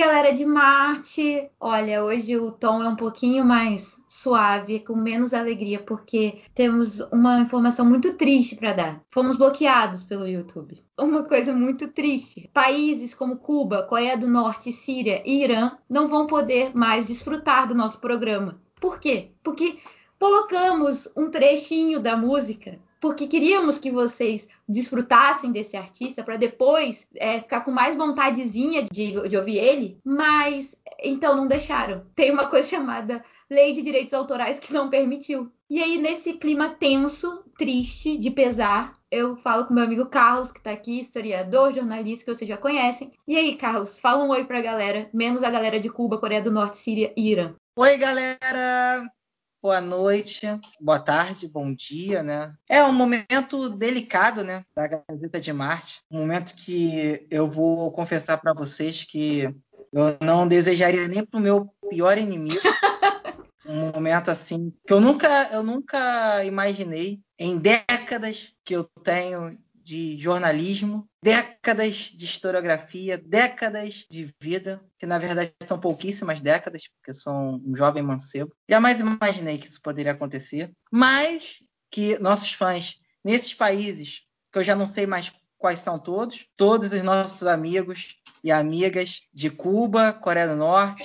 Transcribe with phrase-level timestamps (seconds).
[0.00, 1.50] galera de Marte!
[1.60, 7.38] Olha, hoje o tom é um pouquinho mais suave, com menos alegria, porque temos uma
[7.38, 9.02] informação muito triste para dar.
[9.10, 10.82] Fomos bloqueados pelo YouTube.
[10.98, 12.48] Uma coisa muito triste.
[12.50, 17.74] Países como Cuba, Coreia do Norte, Síria e Irã não vão poder mais desfrutar do
[17.74, 18.58] nosso programa.
[18.80, 19.32] Por quê?
[19.42, 19.76] Porque
[20.18, 27.40] colocamos um trechinho da música porque queríamos que vocês desfrutassem desse artista para depois é,
[27.40, 32.04] ficar com mais vontadezinha de, de ouvir ele, mas então não deixaram.
[32.14, 35.50] Tem uma coisa chamada Lei de Direitos Autorais que não permitiu.
[35.68, 40.58] E aí, nesse clima tenso, triste, de pesar, eu falo com meu amigo Carlos, que
[40.58, 43.12] está aqui, historiador, jornalista, que vocês já conhecem.
[43.26, 46.42] E aí, Carlos, fala um oi para a galera, menos a galera de Cuba, Coreia
[46.42, 47.54] do Norte, Síria e Irã.
[47.76, 49.19] Oi, galera!
[49.62, 50.46] Boa noite,
[50.80, 52.54] boa tarde, bom dia, né?
[52.68, 58.38] É um momento delicado, né, da Gazeta de Marte, um momento que eu vou confessar
[58.38, 59.54] para vocês que
[59.92, 62.56] eu não desejaria nem para o meu pior inimigo.
[63.66, 69.58] um momento assim que eu nunca, eu nunca imaginei em décadas que eu tenho
[69.90, 77.12] de jornalismo, décadas de historiografia, décadas de vida, que na verdade são pouquíssimas décadas, porque
[77.12, 78.54] sou um jovem mancebo.
[78.68, 81.56] Jamais imaginei que isso poderia acontecer, mas
[81.90, 84.20] que nossos fãs nesses países,
[84.52, 89.22] que eu já não sei mais quais são todos, todos os nossos amigos e amigas
[89.34, 91.04] de Cuba, Coreia do Norte,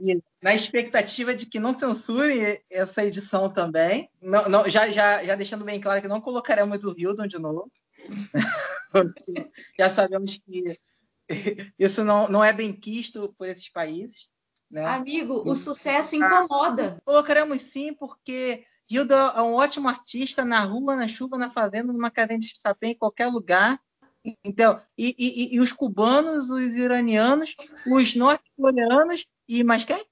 [0.00, 4.10] e na expectativa de que não censure essa edição também.
[4.20, 7.70] Não, não, já, já, já deixando bem claro que não colocaremos o Hildon de novo.
[9.78, 10.78] já sabemos que
[11.78, 14.28] isso não, não é bem quisto por esses países.
[14.70, 14.84] Né?
[14.84, 17.00] Amigo, o sucesso incomoda.
[17.04, 22.10] Colocaremos sim, porque Hildo é um ótimo artista na rua, na chuva, na fazenda, numa
[22.10, 23.80] cadeia de sapê, em qualquer lugar.
[24.44, 30.04] Então, e, e, e, os cubanos, os iranianos, os norte-coreanos e mais quem?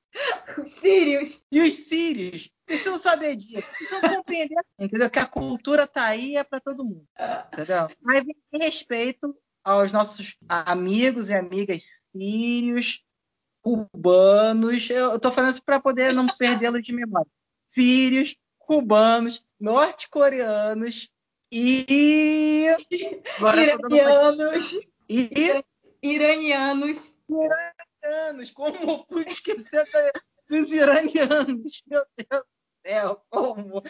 [0.57, 1.45] Os sírios.
[1.53, 2.51] E os sírios.
[2.65, 3.67] Precisam saber disso.
[3.77, 5.11] Precisam compreender entendeu?
[5.11, 7.07] que a cultura tá aí é para todo mundo.
[7.53, 7.89] Entendeu?
[8.03, 13.03] Mas em respeito aos nossos amigos e amigas sírios,
[13.63, 14.89] cubanos.
[14.89, 17.31] Eu estou falando isso para poder não perdê-los de memória.
[17.67, 21.11] Sírios, cubanos, norte-coreanos,
[21.51, 22.67] e
[23.41, 24.79] iranianos.
[25.09, 25.63] E
[26.03, 27.17] iranianos.
[27.29, 28.51] Iranianos.
[28.51, 29.87] Como pude esquecer
[30.49, 31.83] dos iranianos?
[31.87, 32.47] Meu Deus do
[32.87, 33.83] céu, como?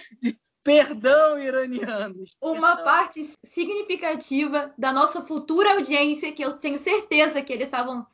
[0.63, 2.37] Perdão, iranianos.
[2.41, 2.85] Uma Perdão.
[2.85, 8.07] parte significativa da nossa futura audiência, que eu tenho certeza que eles estavam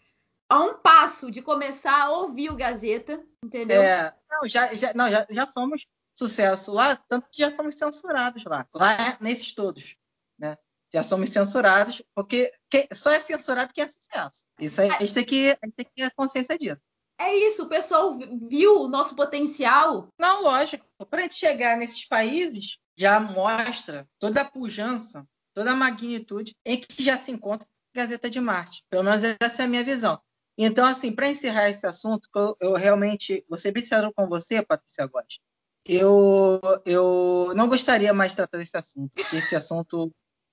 [0.49, 3.83] a um passo de começar a ouvir o Gazeta, entendeu?
[3.83, 8.45] É, não, já, já, não, já, já somos sucesso lá, tanto que já somos censurados
[8.45, 8.67] lá.
[8.75, 9.97] Lá, nesses todos,
[10.39, 10.57] né?
[10.93, 12.53] Já somos censurados, porque
[12.95, 14.45] só é censurado quem é sucesso.
[14.61, 16.81] Isso aí, a, gente tem que, a gente tem que ter consciência disso.
[17.19, 18.17] É isso, o pessoal
[18.49, 20.09] viu o nosso potencial.
[20.19, 20.87] Não, lógico.
[21.11, 26.81] Para a gente chegar nesses países, já mostra toda a pujança, toda a magnitude em
[26.81, 28.85] que já se encontra a Gazeta de Marte.
[28.89, 30.21] Pelo menos essa é a minha visão.
[30.57, 35.07] Então, assim, para encerrar esse assunto, eu, eu, realmente vou ser sincero com você, Patrícia
[35.07, 35.41] Góes
[35.87, 40.13] eu, eu não gostaria mais de tratar desse assunto, porque esse assunto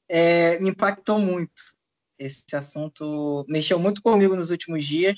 [0.10, 1.62] é, me impactou muito.
[2.20, 5.18] Esse assunto mexeu muito comigo nos últimos dias,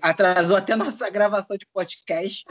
[0.00, 2.44] atrasou até nossa gravação de podcast.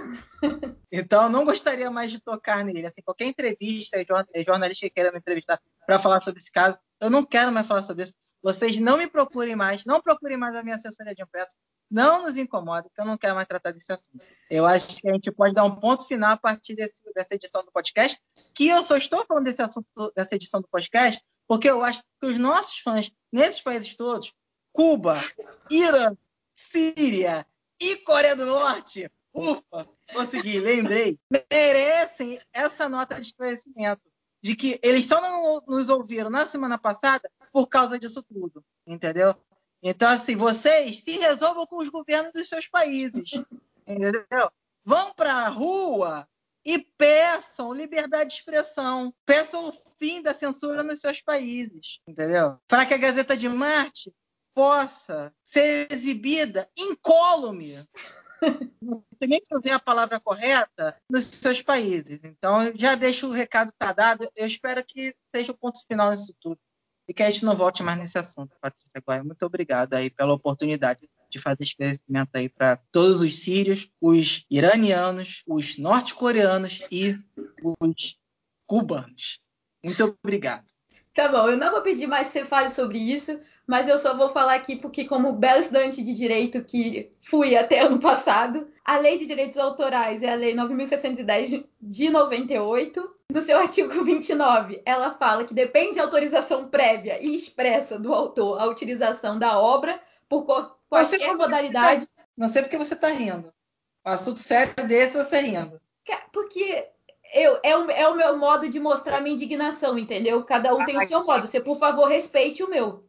[0.92, 2.86] Então, não gostaria mais de tocar nele.
[2.86, 3.98] Assim, qualquer entrevista,
[4.46, 7.84] jornalista que queira me entrevistar para falar sobre esse caso, eu não quero mais falar
[7.84, 8.14] sobre isso.
[8.42, 11.56] Vocês não me procurem mais, não procurem mais a minha assessoria de imprensa,
[11.92, 14.24] não nos incomoda, que eu não quero mais tratar desse assunto.
[14.50, 17.64] Eu acho que a gente pode dar um ponto final a partir desse, dessa edição
[17.64, 18.18] do podcast,
[18.56, 22.28] que eu só estou falando desse assunto, dessa edição do podcast, porque eu acho que
[22.28, 24.34] os nossos fãs, nesses países todos,
[24.72, 25.20] Cuba,
[25.70, 26.16] Irã,
[26.56, 27.46] Síria
[27.80, 31.20] e Coreia do Norte, ufa, consegui, lembrei,
[31.52, 34.02] merecem essa nota de esclarecimento
[34.42, 39.36] de que eles só não nos ouviram na semana passada por causa disso tudo, entendeu?
[39.82, 43.32] Então, assim, vocês se resolvam com os governos dos seus países.
[43.88, 44.52] Entendeu?
[44.86, 46.28] Vão para a rua
[46.64, 49.14] e peçam liberdade de expressão.
[49.26, 52.00] Peçam o fim da censura nos seus países.
[52.08, 52.60] Entendeu?
[52.68, 54.14] Para que a Gazeta de Marte
[54.54, 57.84] possa ser exibida incólume.
[59.22, 62.20] nem se usar a palavra correta nos seus países.
[62.24, 64.30] Então, já deixo o recado tá dado.
[64.36, 66.60] Eu espero que seja o ponto final nisso tudo
[67.08, 69.24] e que a gente não volte mais nesse assunto, Patrícia Goya.
[69.24, 75.44] Muito obrigado aí pela oportunidade de fazer esclarecimento aí para todos os sírios, os iranianos,
[75.48, 77.18] os norte-coreanos e
[77.64, 78.18] os
[78.68, 79.40] cubanos.
[79.84, 80.71] Muito obrigado.
[81.14, 83.38] Tá bom, eu não vou pedir mais que você fale sobre isso,
[83.68, 87.80] mas eu só vou falar aqui porque, como belo estudante de direito que fui até
[87.80, 93.16] ano passado, a Lei de Direitos Autorais é a Lei 9.610 de 98.
[93.30, 98.60] No seu artigo 29, ela fala que depende de autorização prévia e expressa do autor
[98.62, 100.46] a utilização da obra por
[100.90, 102.08] qualquer modalidade.
[102.38, 103.54] Não sei porque você está rindo.
[104.06, 105.80] Um assunto sério desse você rindo.
[106.32, 106.88] Porque
[107.34, 110.44] eu, é, o, é o meu modo de mostrar minha indignação, entendeu?
[110.44, 111.48] Cada um tem o seu modo.
[111.48, 113.08] Você, por favor, respeite o meu.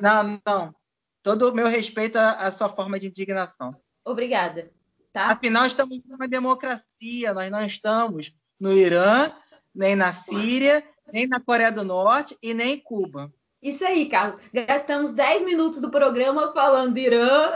[0.00, 0.74] Não, não.
[1.22, 3.76] Todo o meu respeito à sua forma de indignação.
[4.04, 4.70] Obrigada.
[5.12, 5.26] Tá?
[5.26, 9.32] Afinal, estamos numa democracia, nós não estamos no Irã,
[9.74, 13.32] nem na Síria, nem na Coreia do Norte e nem em Cuba.
[13.62, 14.40] Isso aí, Carlos.
[14.52, 17.52] Gastamos 10 minutos do programa falando Irã,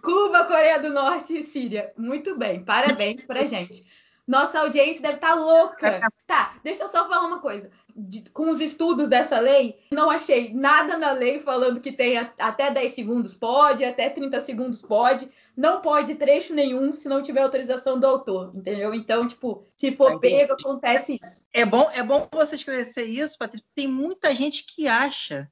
[0.05, 1.91] Cuba, Coreia do Norte e Síria.
[1.97, 3.85] Muito bem, parabéns pra gente.
[4.27, 6.01] Nossa audiência deve estar tá louca.
[6.27, 7.71] Tá, deixa eu só falar uma coisa.
[7.97, 12.33] De, com os estudos dessa lei, não achei nada na lei falando que tem a,
[12.39, 15.31] até 10 segundos pode, até 30 segundos pode.
[15.56, 18.95] Não pode trecho nenhum se não tiver autorização do autor, entendeu?
[18.95, 21.43] Então, tipo, se for pego, acontece isso.
[21.53, 23.67] É bom, é bom você esclarecer isso, Patrícia.
[23.75, 25.49] Tem muita gente que acha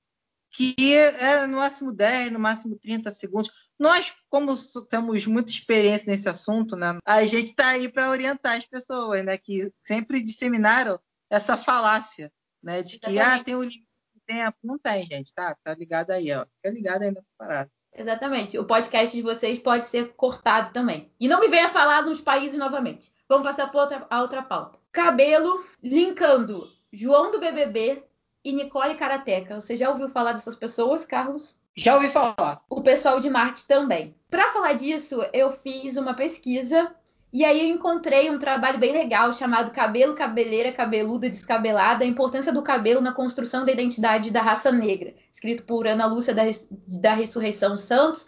[0.52, 3.50] que é no máximo 10, no máximo 30 segundos.
[3.78, 4.54] Nós, como
[4.88, 9.38] temos muita experiência nesse assunto, né, a gente está aí para orientar as pessoas, né,
[9.38, 11.00] que sempre disseminaram
[11.30, 12.30] essa falácia,
[12.62, 14.58] né, de que ah, tem o limite de tempo.
[14.62, 15.56] Não tem, gente, tá?
[15.64, 16.44] Tá ligado aí, ó.
[16.56, 17.70] Fica ligado ainda para parada.
[17.94, 18.58] Exatamente.
[18.58, 21.10] O podcast de vocês pode ser cortado também.
[21.18, 23.12] E não me venha falar nos países novamente.
[23.28, 24.78] Vamos passar para outra, a outra pauta.
[24.90, 28.04] Cabelo linkando João do BBB
[28.44, 29.60] e Nicole Karateca.
[29.60, 31.56] Você já ouviu falar dessas pessoas, Carlos?
[31.76, 32.62] Já ouvi falar.
[32.68, 34.14] O pessoal de Marte também.
[34.30, 36.94] Para falar disso, eu fiz uma pesquisa
[37.32, 42.52] e aí eu encontrei um trabalho bem legal chamado Cabelo, Cabeleira, Cabeluda, Descabelada: A Importância
[42.52, 46.42] do Cabelo na Construção da Identidade da Raça Negra, escrito por Ana Lúcia da,
[47.00, 48.26] da Ressurreição Santos,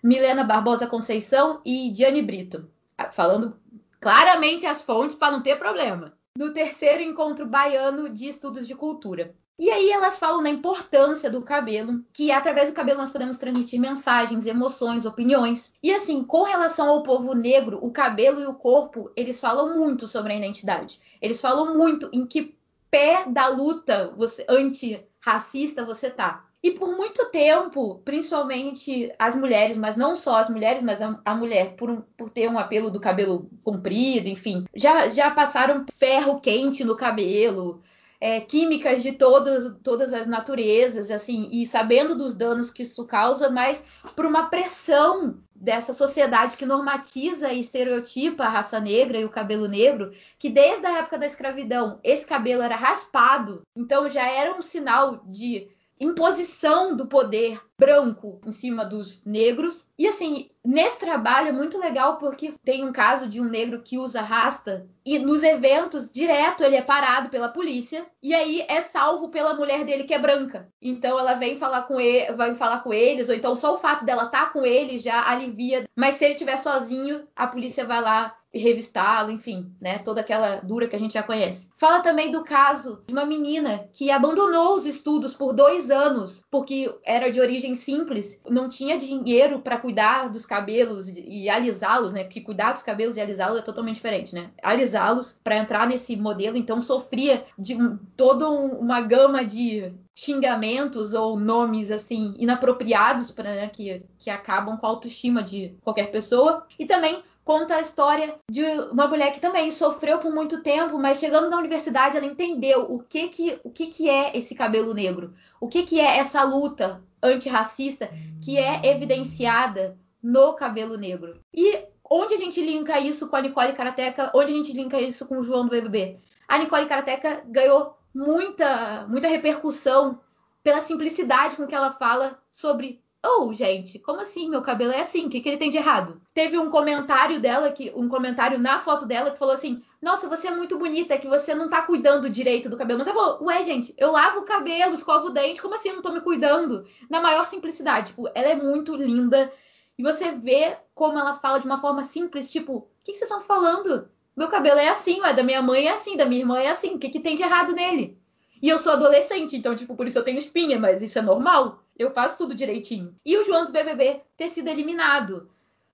[0.00, 2.70] Milena Barbosa Conceição e Diane Brito.
[3.12, 3.56] Falando
[4.00, 6.12] claramente as fontes para não ter problema.
[6.38, 9.34] No terceiro encontro baiano de estudos de cultura.
[9.56, 13.80] E aí elas falam da importância do cabelo, que através do cabelo nós podemos transmitir
[13.80, 15.72] mensagens, emoções, opiniões.
[15.80, 20.08] E assim, com relação ao povo negro, o cabelo e o corpo, eles falam muito
[20.08, 21.00] sobre a identidade.
[21.22, 22.56] Eles falam muito em que
[22.90, 26.44] pé da luta você, antirracista você tá.
[26.64, 31.34] E por muito tempo, principalmente as mulheres, mas não só as mulheres, mas a, a
[31.34, 36.40] mulher, por, um, por, ter um apelo do cabelo comprido, enfim, já, já passaram ferro
[36.40, 37.82] quente no cabelo,
[38.24, 43.50] é, químicas de todos, todas as naturezas, assim, e sabendo dos danos que isso causa,
[43.50, 43.84] mas
[44.16, 49.68] por uma pressão dessa sociedade que normatiza e estereotipa a raça negra e o cabelo
[49.68, 54.62] negro, que desde a época da escravidão esse cabelo era raspado, então já era um
[54.62, 55.68] sinal de
[56.00, 59.86] imposição do poder branco em cima dos negros.
[59.98, 63.98] E assim, nesse trabalho é muito legal porque tem um caso de um negro que
[63.98, 69.28] usa rasta e nos eventos direto ele é parado pela polícia e aí é salvo
[69.28, 70.68] pela mulher dele que é branca.
[70.80, 74.04] Então ela vem falar com ele, vai falar com eles ou então só o fato
[74.04, 75.86] dela estar tá com ele já alivia.
[75.94, 79.98] Mas se ele estiver sozinho, a polícia vai lá revistá-lo, enfim, né?
[79.98, 81.68] Toda aquela dura que a gente já conhece.
[81.76, 86.92] Fala também do caso de uma menina que abandonou os estudos por dois anos porque
[87.04, 92.24] era de origem simples, não tinha dinheiro para cuidar dos cabelos e alisá-los, né?
[92.24, 94.50] Porque cuidar dos cabelos e alisá-los é totalmente diferente, né?
[94.60, 101.14] Alisá-los para entrar nesse modelo, então sofria de um, toda um, uma gama de xingamentos
[101.14, 106.66] ou nomes assim inapropriados para né, que, que acabam com a autoestima de qualquer pessoa
[106.78, 111.18] e também conta a história de uma mulher que também sofreu por muito tempo, mas
[111.18, 115.34] chegando na universidade ela entendeu o que que, o que, que é esse cabelo negro,
[115.60, 118.10] o que, que é essa luta antirracista
[118.42, 121.38] que é evidenciada no cabelo negro.
[121.52, 125.26] E onde a gente linka isso com a Nicole Karateca, onde a gente linka isso
[125.26, 126.18] com o João do BBB?
[126.48, 130.18] A Nicole Karateca ganhou muita, muita repercussão
[130.62, 134.50] pela simplicidade com que ela fala sobre Oh, gente, como assim?
[134.50, 135.26] Meu cabelo é assim?
[135.26, 136.20] O que, que ele tem de errado?
[136.34, 140.48] Teve um comentário dela, que um comentário na foto dela que falou assim: Nossa, você
[140.48, 142.98] é muito bonita, que você não tá cuidando direito do cabelo.
[142.98, 145.94] Mas ela falou: Ué, gente, eu lavo o cabelo, escovo o dente, como assim eu
[145.94, 146.86] não tô me cuidando?
[147.08, 148.08] Na maior simplicidade.
[148.08, 149.50] Tipo, ela é muito linda.
[149.96, 153.30] E você vê como ela fala de uma forma simples, tipo, o que, que vocês
[153.30, 154.08] estão falando?
[154.36, 156.94] Meu cabelo é assim, ué, da minha mãe é assim, da minha irmã é assim,
[156.94, 158.18] o que, que tem de errado nele?
[158.60, 161.83] E eu sou adolescente, então, tipo, por isso eu tenho espinha, mas isso é normal.
[161.98, 163.14] Eu faço tudo direitinho.
[163.24, 165.48] E o João do BBB ter sido eliminado.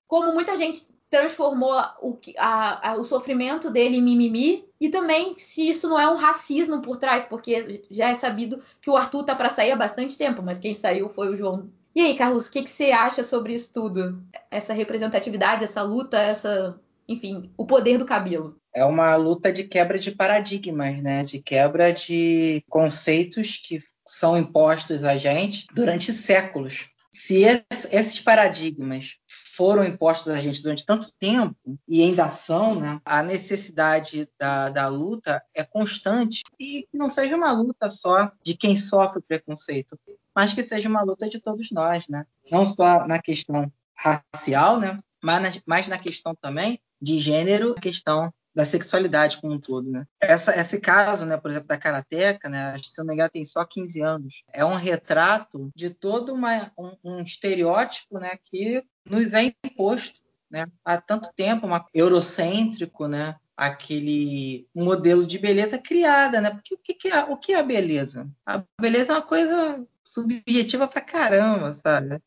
[0.07, 5.69] Como muita gente transformou o, a, a, o sofrimento dele em mimimi, E também se
[5.69, 9.35] isso não é um racismo por trás, porque já é sabido que o Arthur tá
[9.35, 11.69] para sair há bastante tempo, mas quem saiu foi o João.
[11.95, 14.23] E aí, Carlos, o que, que você acha sobre isso tudo?
[14.49, 18.57] Essa representatividade, essa luta, essa, enfim, o poder do cabelo.
[18.73, 21.25] É uma luta de quebra de paradigmas, né?
[21.25, 26.89] De quebra de conceitos que são impostos a gente durante séculos.
[27.13, 27.45] Se
[27.91, 29.17] esses paradigmas
[29.57, 31.55] foram impostos a gente durante tanto tempo
[31.87, 37.37] e ainda são, né, a necessidade da, da luta é constante e que não seja
[37.37, 39.99] uma luta só de quem sofre preconceito,
[40.35, 42.27] mas que seja uma luta de todos nós, né?
[42.51, 48.33] Não só na questão racial, né, mas na, mas na questão também de gênero, questão
[48.55, 50.07] da sexualidade como um todo, né?
[50.21, 54.03] Essa, esse caso, né, por exemplo, da Karateka, né, se não me tem só 15
[54.03, 54.43] anos.
[54.53, 60.67] É um retrato de todo uma, um, um estereótipo, né, que nos vem imposto, né,
[60.85, 66.51] há tanto tempo, uma, eurocêntrico, né, aquele modelo de beleza criada, né?
[66.51, 68.27] Porque o que, é, o que é a beleza?
[68.47, 72.23] A beleza é uma coisa subjetiva pra caramba, sabe?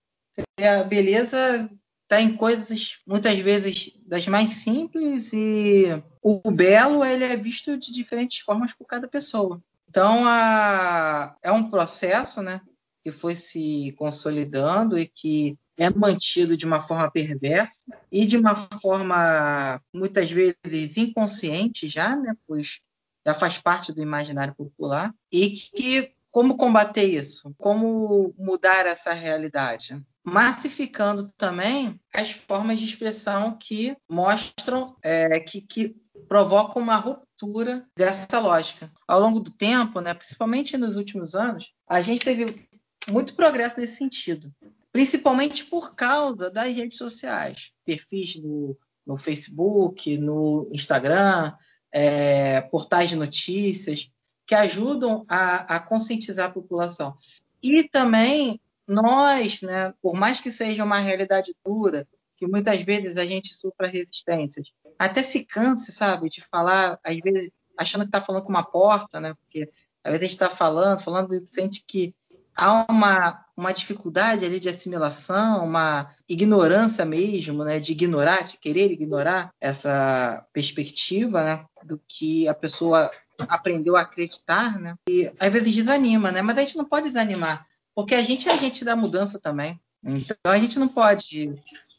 [0.60, 1.70] A beleza
[2.13, 5.86] está em coisas muitas vezes das mais simples e
[6.22, 9.62] o belo ele é visto de diferentes formas por cada pessoa.
[9.89, 12.62] Então a, é um processo, né,
[13.03, 18.55] que foi se consolidando e que é mantido de uma forma perversa e de uma
[18.79, 22.79] forma muitas vezes inconsciente já, né, pois
[23.25, 27.53] já faz parte do imaginário popular e que como combater isso?
[27.59, 30.03] Como mudar essa realidade?
[30.25, 35.95] massificando também as formas de expressão que mostram, é, que, que
[36.29, 38.89] provocam uma ruptura dessa lógica.
[39.05, 42.69] Ao longo do tempo, né, principalmente nos últimos anos, a gente teve
[43.09, 44.49] muito progresso nesse sentido,
[44.93, 51.53] principalmente por causa das redes sociais, perfis no, no Facebook, no Instagram,
[51.91, 54.09] é, portais de notícias,
[54.53, 57.17] que ajudam a, a conscientizar a população.
[57.62, 62.07] E também nós, né, por mais que seja uma realidade dura,
[62.38, 64.67] que muitas vezes a gente supra resistências,
[65.00, 69.19] até se canse, sabe, de falar, às vezes achando que está falando com uma porta,
[69.19, 69.72] né, porque
[70.03, 72.13] às vezes a gente está falando, falando e sente que
[72.55, 78.91] há uma, uma dificuldade ali de assimilação, uma ignorância mesmo, né, de ignorar, de querer
[78.91, 83.10] ignorar essa perspectiva, né, do que a pessoa
[83.47, 87.65] aprendeu a acreditar, né, e às vezes desanima, né, mas a gente não pode desanimar,
[87.95, 89.79] porque a gente é agente da mudança também.
[90.05, 91.53] Então a gente não pode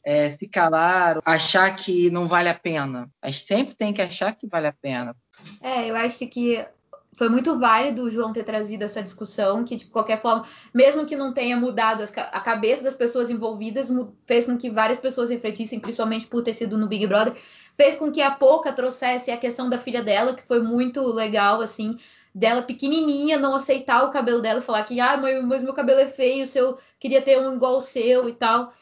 [0.05, 3.11] é, se calar, achar que não vale a pena.
[3.23, 5.17] A gente sempre tem que achar que vale a pena.
[5.63, 6.65] É, eu acho que
[7.17, 11.17] foi muito válido o João ter trazido essa discussão, que de qualquer forma, mesmo que
[11.17, 13.89] não tenha mudado a cabeça das pessoas envolvidas,
[14.27, 17.35] fez com que várias pessoas refletissem, principalmente por ter sido no Big Brother,
[17.75, 21.61] fez com que a Pouca trouxesse a questão da filha dela, que foi muito legal,
[21.61, 21.99] assim,
[22.35, 26.47] dela pequenininha não aceitar o cabelo dela falar que, ah, mas meu cabelo é feio,
[26.47, 28.73] seu queria ter um igual o seu e tal.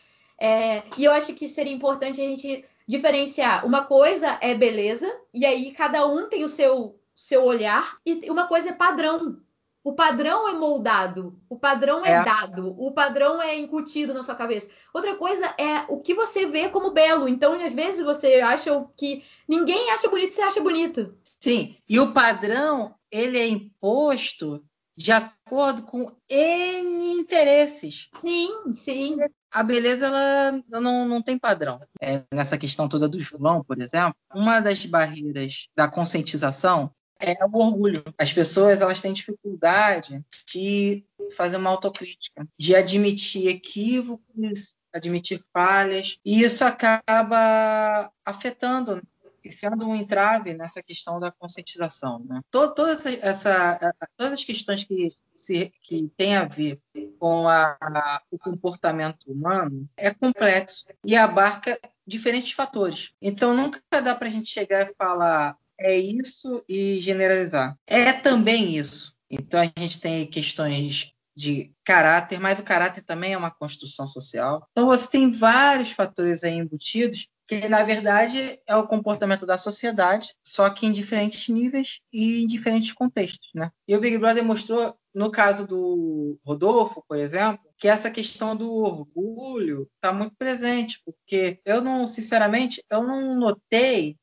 [0.41, 3.67] É, e eu acho que seria importante a gente diferenciar.
[3.67, 8.49] Uma coisa é beleza, e aí cada um tem o seu, seu olhar, e uma
[8.49, 9.39] coisa é padrão.
[9.85, 14.35] O padrão é moldado, o padrão é, é, dado, o padrão é incutido na sua
[14.35, 14.71] cabeça.
[14.95, 17.29] Outra coisa é o que você vê como belo.
[17.29, 21.17] Então, às vezes você acha o que ninguém acha bonito, você acha bonito.
[21.41, 24.65] Sim, e o padrão ele é imposto
[24.97, 28.09] de acordo com N interesses.
[28.17, 29.17] Sim, sim.
[29.51, 31.81] A beleza ela não, não tem padrão.
[32.01, 37.57] É, nessa questão toda do João, por exemplo, uma das barreiras da conscientização é o
[37.57, 38.03] orgulho.
[38.19, 41.05] As pessoas elas têm dificuldade de
[41.37, 49.03] fazer uma autocrítica, de admitir equívocos, admitir falhas, e isso acaba afetando
[49.51, 52.25] sendo um entrave nessa questão da conscientização.
[52.25, 52.41] Né?
[52.51, 53.79] Toda, essa,
[54.17, 56.81] todas as questões que, se, que têm a ver
[57.19, 63.13] com a, o comportamento humano é complexo e abarca diferentes fatores.
[63.21, 67.77] Então, nunca dá para a gente chegar e falar é isso e generalizar.
[67.87, 69.15] É também isso.
[69.31, 74.67] Então, a gente tem questões de caráter, mas o caráter também é uma construção social.
[74.73, 77.27] Então, você tem vários fatores aí embutidos
[77.61, 82.47] que na verdade é o comportamento da sociedade, só que em diferentes níveis e em
[82.47, 83.71] diferentes contextos, né?
[83.87, 88.73] E o Big Brother mostrou, no caso do Rodolfo, por exemplo, que essa questão do
[88.73, 94.17] orgulho está muito presente, porque eu não, sinceramente, eu não notei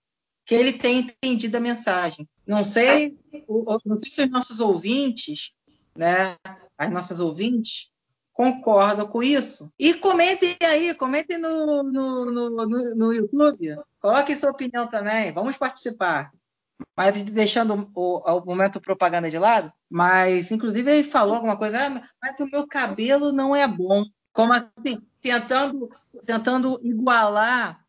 [0.50, 2.28] que ele tenha entendido a mensagem.
[2.48, 3.16] Não sei,
[3.86, 5.52] não sei se os nossos ouvintes,
[5.96, 6.36] né,
[6.76, 7.92] as nossas ouvintes,
[8.34, 9.72] concordam com isso.
[9.78, 13.78] E comentem aí, comentem no, no, no, no, no YouTube.
[14.02, 15.32] Coloquem sua opinião também.
[15.32, 16.32] Vamos participar.
[16.98, 22.10] mas deixando o, o, momento propaganda de lado, mas inclusive ele falou alguma coisa, ah,
[22.20, 24.04] mas o meu cabelo não é bom.
[24.34, 25.00] Como assim?
[25.22, 25.92] Tentando,
[26.26, 27.86] tentando igualar,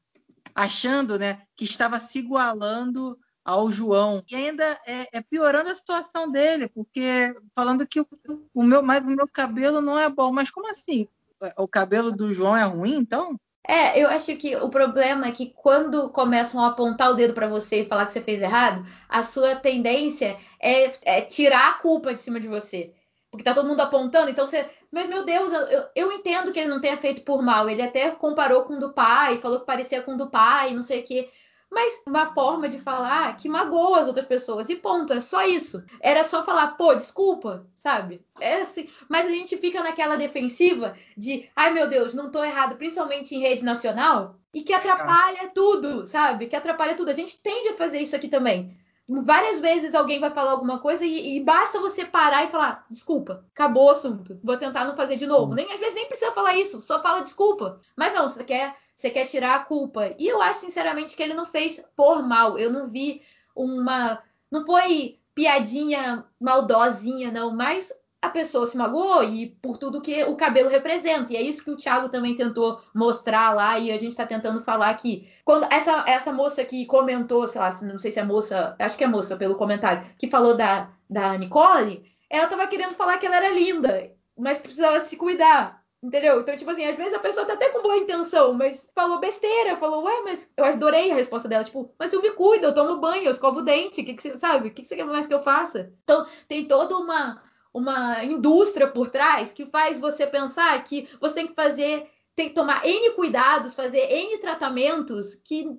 [0.54, 4.22] achando né, que estava se igualando ao João.
[4.30, 8.06] E ainda é, é, piorando a situação dele, porque falando que o,
[8.54, 10.32] o, meu, mas o meu cabelo não é bom.
[10.32, 11.08] Mas como assim?
[11.56, 13.38] O cabelo do João é ruim, então?
[13.66, 17.46] É, eu acho que o problema é que quando começam a apontar o dedo para
[17.46, 22.12] você e falar que você fez errado, a sua tendência é, é, tirar a culpa
[22.12, 22.92] de cima de você.
[23.30, 24.68] Porque tá todo mundo apontando, então você.
[24.90, 27.68] Mas, meu Deus, eu, eu entendo que ele não tenha feito por mal.
[27.68, 30.82] Ele até comparou com o do pai, falou que parecia com o do pai, não
[30.82, 31.30] sei o quê
[31.70, 34.68] mas uma forma de falar que magoa as outras pessoas.
[34.68, 35.82] E ponto, é só isso.
[36.00, 38.20] Era só falar, pô, desculpa, sabe?
[38.40, 38.88] É assim.
[39.08, 43.40] Mas a gente fica naquela defensiva de, ai meu Deus, não tô errado, principalmente em
[43.40, 46.48] rede nacional, e que atrapalha tudo, sabe?
[46.48, 47.10] Que atrapalha tudo.
[47.10, 48.76] A gente tende a fazer isso aqui também.
[49.22, 53.44] Várias vezes alguém vai falar alguma coisa e, e, basta você parar e falar, desculpa,
[53.52, 54.38] acabou o assunto.
[54.42, 55.54] Vou tentar não fazer de novo.
[55.54, 57.80] Nem, às vezes nem precisa falar isso, só fala desculpa.
[57.96, 60.14] Mas não, você quer você quer tirar a culpa.
[60.18, 62.58] E eu acho, sinceramente, que ele não fez por mal.
[62.58, 63.22] Eu não vi
[63.56, 64.22] uma.
[64.50, 67.90] Não foi piadinha maldosinha, não, mas
[68.22, 71.32] a pessoa se magoou e por tudo que o cabelo representa.
[71.32, 74.60] E é isso que o Thiago também tentou mostrar lá e a gente está tentando
[74.60, 75.28] falar aqui.
[75.44, 79.04] Quando essa, essa moça que comentou, sei lá, não sei se é moça, acho que
[79.04, 83.36] é moça pelo comentário, que falou da, da Nicole, ela estava querendo falar que ela
[83.36, 85.80] era linda, mas precisava se cuidar.
[86.02, 86.40] Entendeu?
[86.40, 89.76] Então, tipo assim, às vezes a pessoa tá até com boa intenção, mas falou besteira,
[89.76, 92.98] falou, ué, mas eu adorei a resposta dela, tipo, mas eu me cuido, eu tomo
[92.98, 94.68] banho, eu escovo o dente, que, que você sabe?
[94.68, 95.92] O que, que você quer mais que eu faça?
[96.02, 101.46] Então, tem toda uma, uma indústria por trás que faz você pensar que você tem
[101.46, 105.78] que fazer, tem que tomar N cuidados, fazer N tratamentos que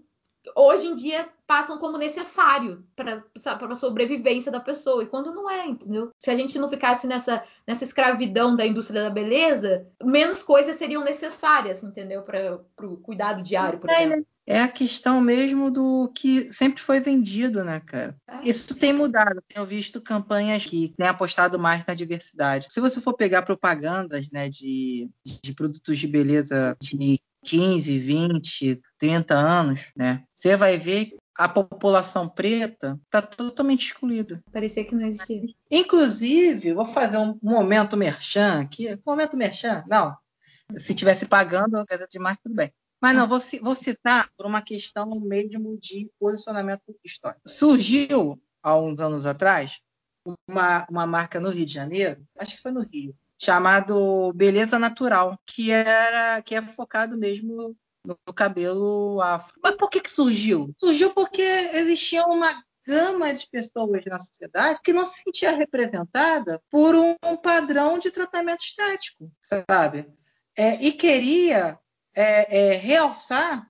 [0.55, 5.67] hoje em dia passam como necessário para a sobrevivência da pessoa, e quando não é,
[5.67, 6.11] entendeu?
[6.17, 11.03] Se a gente não ficasse nessa, nessa escravidão da indústria da beleza, menos coisas seriam
[11.03, 12.23] necessárias, entendeu?
[12.23, 14.25] Para o cuidado diário, por é, exemplo.
[14.51, 18.17] É a questão mesmo do que sempre foi vendido, né, cara?
[18.27, 18.49] É.
[18.49, 19.41] Isso tem mudado.
[19.47, 22.67] Tenho visto campanhas que têm apostado mais na diversidade.
[22.69, 25.09] Se você for pegar propagandas, né, de,
[25.41, 30.23] de produtos de beleza de 15, 20, 30 anos, né?
[30.35, 34.43] Você vai ver a população preta está totalmente excluída.
[34.51, 35.41] Parecia que não existia.
[35.71, 38.99] Inclusive, vou fazer um momento merchan aqui.
[39.05, 39.83] Momento merchan?
[39.87, 40.13] Não.
[40.77, 42.71] Se tivesse pagando a Gazeta de Marca, tudo bem.
[43.01, 47.41] Mas não, vou, vou citar por uma questão mesmo de posicionamento histórico.
[47.49, 49.81] Surgiu, há uns anos atrás,
[50.47, 55.35] uma, uma marca no Rio de Janeiro, acho que foi no Rio, chamado Beleza Natural,
[55.47, 59.59] que era que é focado mesmo no cabelo afro.
[59.63, 60.73] Mas por que, que surgiu?
[60.77, 66.95] Surgiu porque existia uma gama de pessoas na sociedade que não se sentia representada por
[66.95, 69.31] um padrão de tratamento estético,
[69.69, 70.07] sabe?
[70.57, 71.79] É, e queria
[72.15, 73.69] é, é, realçar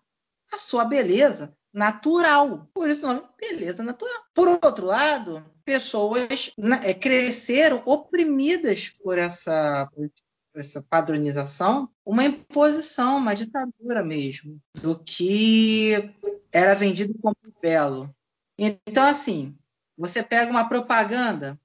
[0.51, 2.69] a sua beleza natural.
[2.73, 4.21] Por isso o nome beleza natural.
[4.33, 10.11] Por outro lado, pessoas né, é, cresceram oprimidas por essa, por
[10.55, 16.13] essa padronização, uma imposição, uma ditadura mesmo, do que
[16.51, 18.13] era vendido como belo.
[18.57, 19.57] Então, assim,
[19.97, 21.59] você pega uma propaganda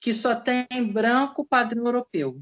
[0.00, 2.40] que só tem branco padrão europeu,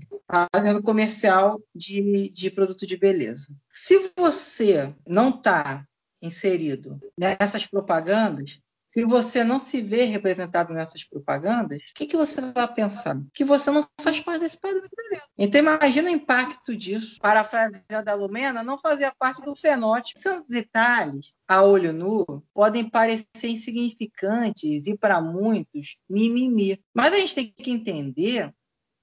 [0.53, 3.55] fazendo comercial de, de produto de beleza.
[3.87, 5.87] Se você não está
[6.23, 8.59] inserido nessas propagandas,
[8.91, 13.21] se você não se vê representado nessas propagandas, o que, que você vai pensar?
[13.35, 14.89] Que você não faz parte desse padrão.
[15.37, 17.19] Então imagina o impacto disso.
[17.21, 20.19] Parafraseando a Lumena, não fazia parte do fenótipo.
[20.19, 26.81] Seus detalhes, a olho nu, podem parecer insignificantes e para muitos mimimi.
[26.95, 28.51] Mas a gente tem que entender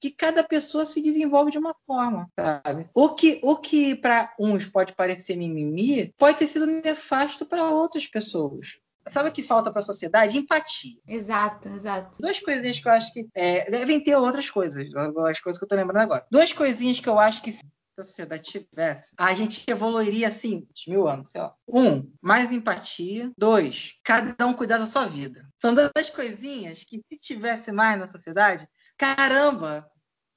[0.01, 2.89] que cada pessoa se desenvolve de uma forma, sabe?
[2.91, 8.07] O que, o que para uns pode parecer mimimi, pode ter sido nefasto para outras
[8.07, 8.79] pessoas.
[9.11, 10.37] Sabe o que falta para a sociedade?
[10.37, 10.97] Empatia.
[11.07, 12.17] Exato, exato.
[12.19, 14.87] Duas coisinhas que eu acho que é, devem ter outras coisas,
[15.29, 16.25] as coisas que eu tô lembrando agora.
[16.31, 17.61] Duas coisinhas que eu acho que se
[17.97, 21.53] a sociedade tivesse, a gente evoluiria assim, de mil anos, sei lá.
[21.67, 23.31] Um, mais empatia.
[23.37, 25.47] Dois, cada um cuidar da sua vida.
[25.59, 28.67] São duas coisinhas que, se tivesse mais na sociedade,
[29.01, 29.91] caramba,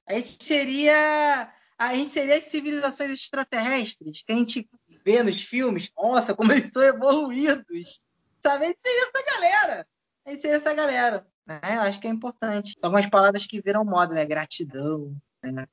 [0.07, 1.53] a gente seria.
[1.77, 4.67] A gente seria as civilizações extraterrestres que a gente
[5.03, 5.91] vê nos filmes.
[5.95, 8.01] Nossa, como eles são evoluídos.
[8.41, 8.65] Sabe?
[8.65, 9.87] A gente seria essa galera.
[10.25, 11.27] A gente seria essa galera.
[11.45, 11.59] Né?
[11.63, 12.75] Eu acho que é importante.
[12.81, 14.25] Algumas palavras que viram moda, né?
[14.25, 15.15] Gratidão.
[15.43, 15.67] Né?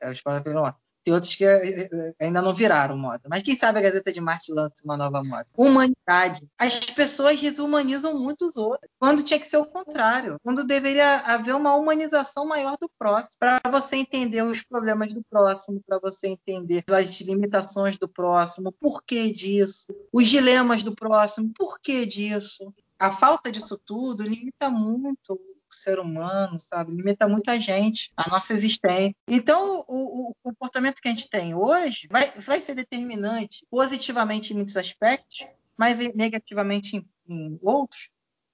[0.00, 0.76] As palavras viram moda.
[1.04, 3.22] Tem outros que eh, eh, ainda não viraram moda.
[3.28, 5.46] Mas quem sabe a Gazeta de Marte lança uma nova moda.
[5.54, 6.48] Humanidade.
[6.58, 8.90] As pessoas desumanizam muito os outros.
[8.98, 10.38] Quando tinha que ser o contrário.
[10.42, 13.36] Quando deveria haver uma humanização maior do próximo.
[13.38, 19.02] Para você entender os problemas do próximo, para você entender as limitações do próximo, por
[19.02, 22.72] que disso, os dilemas do próximo, por que disso.
[22.98, 25.38] A falta disso tudo limita muito
[25.74, 26.92] ser humano, sabe?
[26.92, 29.14] Limita muita gente, a nossa existência.
[29.28, 34.56] Então, o, o, comportamento que a gente tem hoje vai, vai ser determinante positivamente em
[34.56, 38.10] muitos aspectos, mas negativamente em, em outros,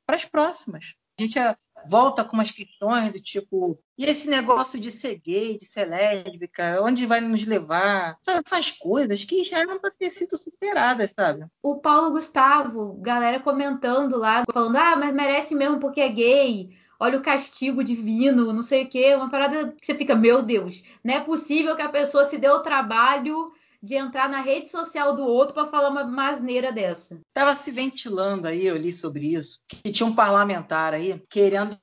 [0.07, 0.95] para as próximas.
[1.19, 1.55] A gente é,
[1.87, 6.81] volta com umas questões do tipo, e esse negócio de ser gay, de ser lésbica,
[6.83, 8.19] onde vai nos levar?
[8.27, 11.47] Essas coisas que já eram para ter sido superadas, sabe?
[11.63, 17.19] O Paulo Gustavo, galera comentando lá, falando, ah, mas merece mesmo porque é gay olha
[17.19, 21.15] o castigo divino, não sei o quê, uma parada que você fica, meu Deus, não
[21.15, 23.51] é possível que a pessoa se dê o trabalho
[23.83, 27.21] de entrar na rede social do outro para falar uma masneira dessa.
[27.29, 31.79] Estava se ventilando aí, eu li sobre isso, que tinha um parlamentar aí querendo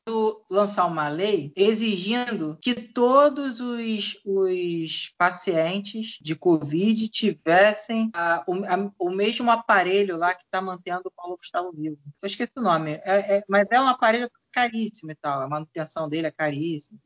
[0.50, 8.92] lançar uma lei exigindo que todos os, os pacientes de Covid tivessem a, o, a,
[9.00, 11.98] o, mesmo aparelho lá que está mantendo o Paulo Gustavo vivo.
[12.22, 15.42] Eu esqueci o nome, é, é, mas é um aparelho caríssimo e tal.
[15.42, 17.00] A manutenção dele é caríssima.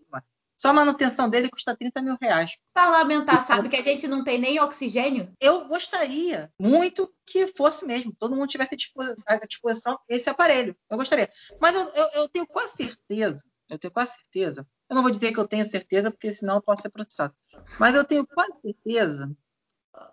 [0.62, 2.56] Só a manutenção dele custa 30 mil reais.
[2.72, 5.34] Parlamentar então, sabe que a gente não tem nem oxigênio?
[5.42, 8.14] Eu gostaria muito que fosse mesmo.
[8.20, 8.78] Todo mundo tivesse
[9.26, 10.78] à disposição esse aparelho.
[10.88, 11.28] Eu gostaria.
[11.60, 14.68] Mas eu, eu, eu tenho quase certeza, eu tenho quase certeza.
[14.88, 17.34] Eu não vou dizer que eu tenho certeza, porque senão eu posso ser processado.
[17.80, 19.36] Mas eu tenho quase certeza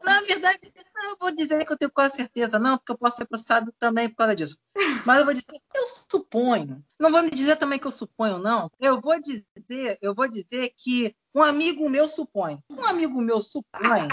[0.02, 0.58] na verdade,
[1.04, 4.08] eu vou dizer que eu tenho quase certeza, não, porque eu posso ser processado também
[4.08, 4.58] por causa disso.
[5.06, 6.84] Mas eu vou dizer, eu suponho.
[6.98, 8.70] Não vou dizer também que eu suponho, não.
[8.80, 12.58] Eu vou dizer, eu vou dizer que um amigo meu supõe.
[12.68, 14.08] Um amigo meu supõe,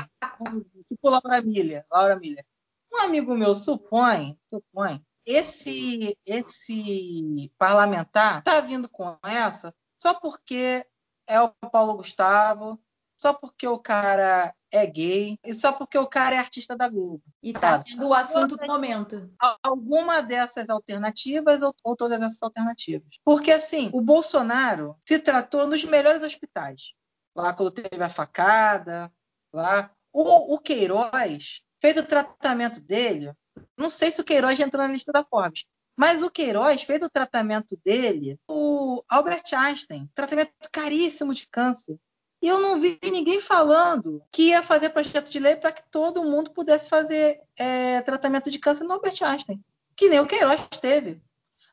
[0.88, 2.45] tipo Laura Milha, Laura Milha.
[2.93, 10.86] Um amigo meu supõe, supõe, esse esse parlamentar tá vindo com essa só porque
[11.28, 12.80] é o Paulo Gustavo,
[13.17, 17.23] só porque o cara é gay e só porque o cara é artista da Globo.
[17.41, 19.31] E tá sendo o assunto do momento.
[19.63, 23.07] Alguma dessas alternativas ou, ou, todas essas alternativas.
[23.23, 26.93] Porque, assim, o Bolsonaro se tratou nos melhores hospitais.
[27.35, 29.11] Lá quando teve a facada,
[29.53, 29.91] lá.
[30.11, 33.33] O, o Queiroz fez o tratamento dele.
[33.77, 35.65] Não sei se o Queiroz já entrou na lista da Forbes.
[35.97, 41.97] Mas o Queiroz fez o tratamento dele, o Albert Einstein, tratamento caríssimo de câncer.
[42.41, 46.23] E eu não vi ninguém falando que ia fazer projeto de lei para que todo
[46.23, 49.63] mundo pudesse fazer é, tratamento de câncer no Albert Einstein,
[49.95, 51.21] que nem o Queiroz teve.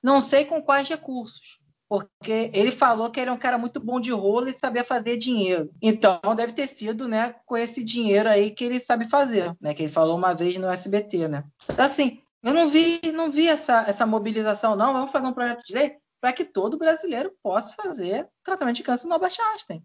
[0.02, 4.10] Não sei com quais recursos, porque ele falou que era um cara muito bom de
[4.10, 5.70] rolo e sabia fazer dinheiro.
[5.80, 9.82] Então deve ter sido, né, com esse dinheiro aí que ele sabe fazer, né, que
[9.82, 11.44] ele falou uma vez no SBT, né.
[11.70, 14.92] Então, assim, eu não vi, não vi essa, essa mobilização, não.
[14.92, 19.08] Vamos fazer um projeto de lei para que todo brasileiro possa fazer tratamento de câncer
[19.08, 19.36] no Albert.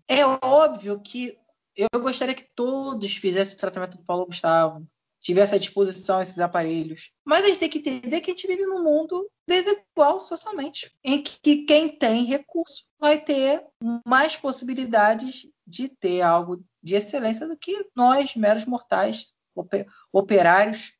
[0.07, 1.35] É óbvio que
[1.75, 4.87] eu gostaria que todos fizessem o tratamento do Paulo Gustavo,
[5.19, 7.11] tivesse à disposição esses aparelhos.
[7.25, 11.23] Mas a gente tem que entender que a gente vive num mundo desigual socialmente, em
[11.23, 13.65] que quem tem recurso vai ter
[14.05, 19.33] mais possibilidades de ter algo de excelência do que nós, meros mortais,
[20.13, 20.93] operários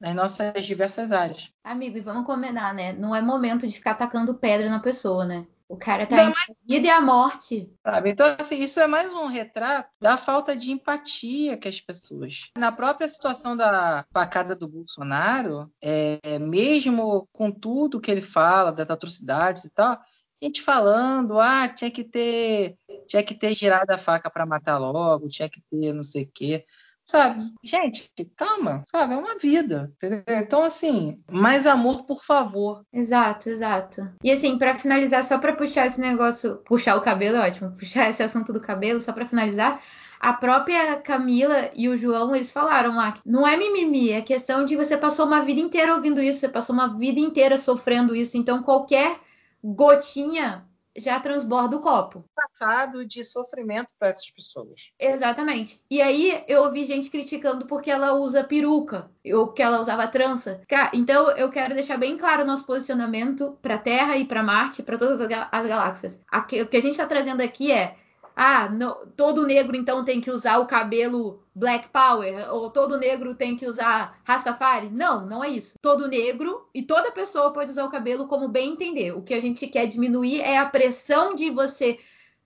[0.00, 1.50] nas nossas diversas áreas.
[1.64, 2.92] Amigo, e vamos combinar, né?
[2.92, 5.46] Não é momento de ficar atacando pedra na pessoa, né?
[5.68, 6.58] O cara tá Não, mas...
[6.66, 7.70] vida e a morte.
[7.84, 8.10] Sabe?
[8.10, 12.50] Então, assim, isso é mais um retrato da falta de empatia que as pessoas.
[12.56, 18.88] Na própria situação da facada do Bolsonaro, é, mesmo com tudo que ele fala, das
[18.88, 19.98] atrocidades e tal,
[20.40, 25.28] gente falando, ah, tinha que ter, tinha que ter girado a faca para matar logo,
[25.28, 26.64] tinha que ter não sei o quê.
[27.08, 27.54] Sabe?
[27.64, 29.14] Gente, calma, sabe?
[29.14, 29.90] É uma vida.
[29.96, 30.22] Entendeu?
[30.28, 32.84] Então, assim, mais amor, por favor.
[32.92, 34.12] Exato, exato.
[34.22, 38.10] E assim, para finalizar, só para puxar esse negócio, puxar o cabelo, é ótimo, puxar
[38.10, 39.80] esse assunto do cabelo, só para finalizar,
[40.20, 44.66] a própria Camila e o João, eles falaram lá que não é mimimi, é questão
[44.66, 48.36] de você passou uma vida inteira ouvindo isso, você passou uma vida inteira sofrendo isso,
[48.36, 49.18] então qualquer
[49.64, 50.67] gotinha
[50.98, 52.24] já transborda o copo.
[52.34, 54.90] Passado de sofrimento para essas pessoas.
[54.98, 55.80] Exatamente.
[55.90, 60.60] E aí eu ouvi gente criticando porque ela usa peruca, ou que ela usava trança.
[60.92, 64.98] Então eu quero deixar bem claro o nosso posicionamento para Terra e para Marte, para
[64.98, 66.20] todas as galáxias.
[66.32, 67.96] O que a gente está trazendo aqui é
[68.40, 68.70] ah,
[69.16, 73.66] todo negro então tem que usar o cabelo Black Power, ou todo negro tem que
[73.66, 74.88] usar Rastafari.
[74.90, 75.74] Não, não é isso.
[75.82, 79.10] Todo negro e toda pessoa pode usar o cabelo como bem entender.
[79.10, 81.98] O que a gente quer diminuir é a pressão de você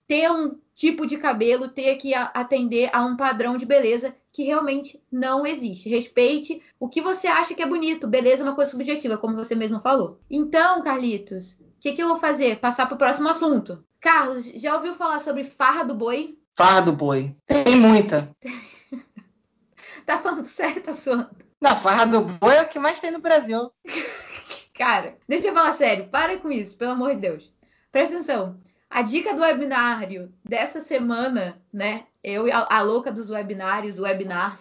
[0.07, 4.99] ter um tipo de cabelo, ter que atender a um padrão de beleza que realmente
[5.11, 5.89] não existe.
[5.89, 8.07] Respeite o que você acha que é bonito.
[8.07, 10.19] Beleza é uma coisa subjetiva, como você mesmo falou.
[10.27, 12.57] Então, Carlitos, o que, que eu vou fazer?
[12.57, 13.85] Passar para o próximo assunto.
[14.03, 16.37] Carlos, já ouviu falar sobre farra do boi?
[16.57, 17.33] Farra do boi.
[17.47, 18.35] Tem muita.
[20.05, 21.29] tá falando sério, tá suando?
[21.61, 23.71] Na farra do boi é o que mais tem no Brasil.
[24.75, 26.09] Cara, deixa eu falar sério.
[26.09, 27.49] Para com isso, pelo amor de Deus.
[27.93, 28.59] Presta atenção.
[28.89, 32.03] A dica do webinário dessa semana, né?
[32.21, 34.59] Eu e a, a louca dos webinários, o webinar,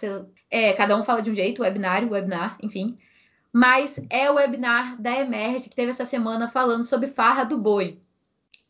[0.48, 2.96] é, cada um fala de um jeito, webinário, webinar, enfim.
[3.52, 7.98] Mas é o webinar da Emerge que teve essa semana falando sobre farra do boi.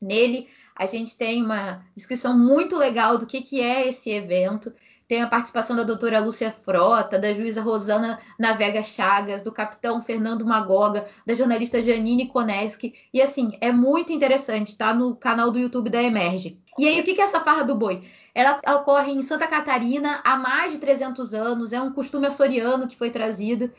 [0.01, 4.73] Nele, a gente tem uma descrição muito legal do que, que é esse evento.
[5.07, 10.47] Tem a participação da doutora Lúcia Frota, da juíza Rosana Navega Chagas, do capitão Fernando
[10.47, 12.95] Magoga, da jornalista Janine Koneski.
[13.13, 16.59] E assim, é muito interessante, tá no canal do YouTube da Emerge.
[16.79, 18.03] E aí, o que é essa farra do boi?
[18.35, 22.97] Ela ocorre em Santa Catarina há mais de 300 anos, é um costume açoriano que
[22.97, 23.71] foi trazido.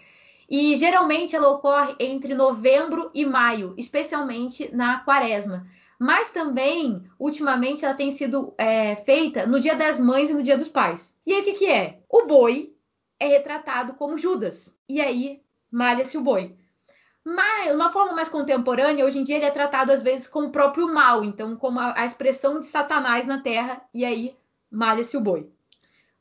[0.48, 5.66] E geralmente ela ocorre entre novembro e maio, especialmente na quaresma
[6.00, 10.58] mas também, ultimamente, ela tem sido é, feita no Dia das Mães e no Dia
[10.58, 11.16] dos Pais.
[11.26, 12.00] E aí, o que, que é?
[12.10, 12.74] O boi
[13.20, 14.78] é retratado como Judas.
[14.88, 16.56] E aí, malha-se o boi.
[17.24, 20.52] Mas, uma forma mais contemporânea, hoje em dia ele é tratado às vezes como o
[20.52, 24.36] próprio mal, então como a, a expressão de Satanás na Terra, e aí
[24.70, 25.50] malha-se o boi.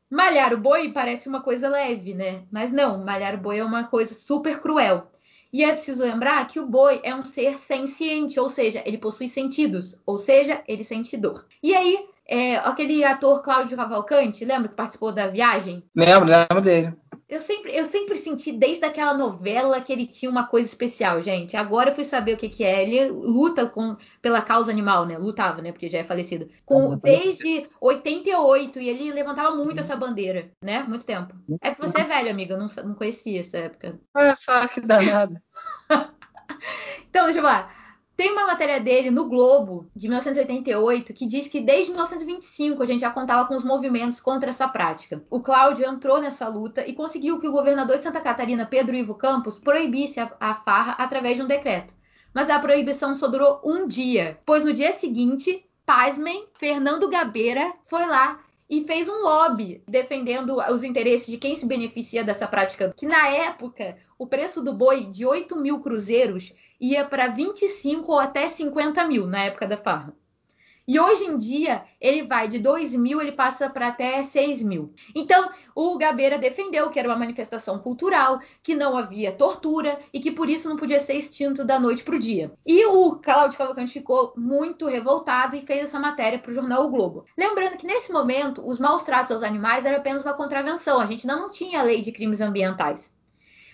[0.08, 2.44] Malhar o boi parece uma coisa leve, né?
[2.52, 5.11] Mas não, malhar o boi é uma coisa super cruel.
[5.52, 9.28] E é preciso lembrar que o boi é um ser senciente, ou seja, ele possui
[9.28, 11.44] sentidos, ou seja, ele sente dor.
[11.62, 15.84] E aí, é, aquele ator Cláudio Cavalcante, lembra que participou da viagem?
[15.94, 17.01] Lembro, lembro dele.
[17.33, 21.57] Eu sempre, eu sempre senti desde aquela novela que ele tinha uma coisa especial, gente.
[21.57, 22.83] Agora eu fui saber o que, que é.
[22.83, 25.16] Ele luta com, pela causa animal, né?
[25.16, 25.73] Lutava, né?
[25.73, 26.47] Porque já é falecido.
[26.66, 30.83] Com, desde 88 e ele levantava muito essa bandeira, né?
[30.83, 31.35] Muito tempo.
[31.62, 32.53] É porque você é velho, amiga.
[32.53, 33.99] Eu não, não conhecia essa época.
[34.14, 35.40] Olha só que danado.
[37.09, 37.82] então, deixa eu falar.
[38.16, 43.01] Tem uma matéria dele no Globo, de 1988, que diz que desde 1925 a gente
[43.01, 45.25] já contava com os movimentos contra essa prática.
[45.31, 49.14] O Cláudio entrou nessa luta e conseguiu que o governador de Santa Catarina, Pedro Ivo
[49.14, 51.94] Campos, proibisse a, farra através de um decreto.
[52.35, 58.07] Mas a proibição só durou um dia, pois no dia seguinte, pasmem, Fernando Gabeira foi
[58.07, 58.40] lá
[58.72, 62.90] e fez um lobby defendendo os interesses de quem se beneficia dessa prática.
[62.96, 68.18] Que na época, o preço do boi de 8 mil cruzeiros ia para 25 ou
[68.18, 70.16] até 50 mil na época da farra.
[70.92, 74.92] E hoje em dia, ele vai de 2 mil, ele passa para até 6 mil.
[75.14, 80.31] Então, o Gabeira defendeu que era uma manifestação cultural, que não havia tortura e que
[80.31, 82.52] por isso não podia ser extinto da noite para o dia.
[82.66, 86.90] E o Cláudio Cavalcante ficou muito revoltado e fez essa matéria para o jornal o
[86.90, 87.24] Globo.
[87.38, 91.26] Lembrando que nesse momento, os maus tratos aos animais era apenas uma contravenção, a gente
[91.26, 93.14] ainda não tinha lei de crimes ambientais.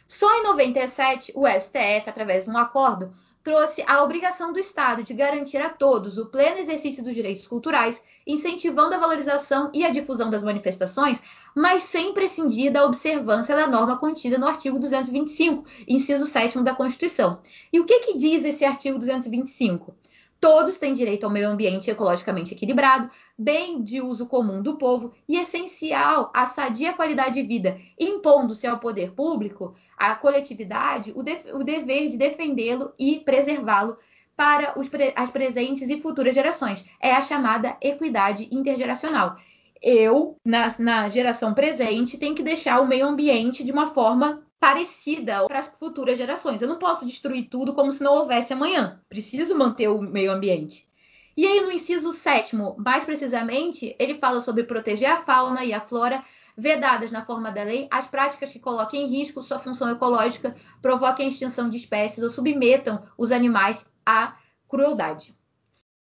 [0.07, 3.13] Só em 97, o STF, através de um acordo,
[3.49, 8.05] trouxe a obrigação do Estado de garantir a todos o pleno exercício dos direitos culturais,
[8.27, 11.19] incentivando a valorização e a difusão das manifestações,
[11.57, 17.41] mas sem prescindir da observância da norma contida no artigo 225, inciso 7 da Constituição.
[17.73, 19.95] E o que, que diz esse artigo 225?
[20.41, 25.37] Todos têm direito ao meio ambiente ecologicamente equilibrado, bem de uso comum do povo e
[25.37, 31.21] essencial à sadia qualidade de vida, impondo-se ao poder público, à coletividade, o,
[31.57, 33.97] o dever de defendê-lo e preservá-lo
[34.37, 36.85] para os, as presentes e futuras gerações.
[37.01, 39.37] É a chamada equidade intergeracional.
[39.83, 45.47] Eu, na, na geração presente, tenho que deixar o meio ambiente de uma forma parecida
[45.47, 46.61] para as futuras gerações.
[46.61, 49.01] Eu não posso destruir tudo como se não houvesse amanhã.
[49.09, 50.89] Preciso manter o meio ambiente.
[51.37, 55.81] E aí, no inciso sétimo, mais precisamente, ele fala sobre proteger a fauna e a
[55.81, 56.25] flora,
[56.57, 61.27] vedadas na forma da lei, as práticas que coloquem em risco sua função ecológica, provoquem
[61.27, 64.35] a extinção de espécies ou submetam os animais à
[64.67, 65.33] crueldade.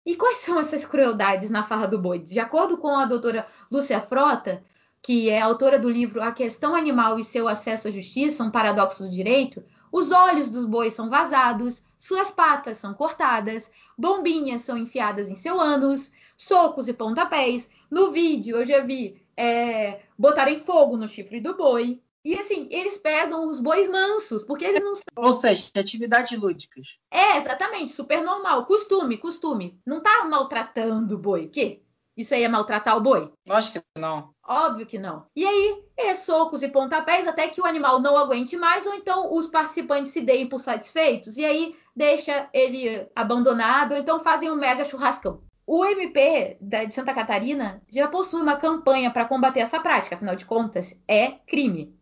[0.05, 2.19] E quais são essas crueldades na farra do boi?
[2.19, 4.61] De acordo com a doutora Lúcia Frota,
[5.05, 9.03] que é autora do livro A Questão Animal e Seu Acesso à Justiça, um paradoxo
[9.03, 15.29] do direito, os olhos dos bois são vazados, suas patas são cortadas, bombinhas são enfiadas
[15.29, 17.69] em seu ânus, socos e pontapés.
[17.89, 22.01] No vídeo eu já vi é, botarem fogo no chifre do boi.
[22.23, 26.97] E assim, eles pegam os bois mansos, porque eles não Ou seja, atividades lúdicas.
[27.11, 28.65] É, exatamente, super normal.
[28.65, 29.79] Costume, costume.
[29.85, 31.45] Não tá maltratando o boi.
[31.45, 31.84] O quê?
[32.15, 33.31] Isso aí é maltratar o boi?
[33.47, 34.33] Lógico que não.
[34.47, 35.25] Óbvio que não.
[35.35, 39.33] E aí, é socos e pontapés até que o animal não aguente mais, ou então
[39.33, 44.55] os participantes se deem por satisfeitos, e aí deixa ele abandonado, ou então fazem um
[44.55, 45.41] mega churrascão.
[45.67, 50.45] o MP de Santa Catarina já possui uma campanha para combater essa prática, afinal de
[50.45, 51.93] contas, é crime.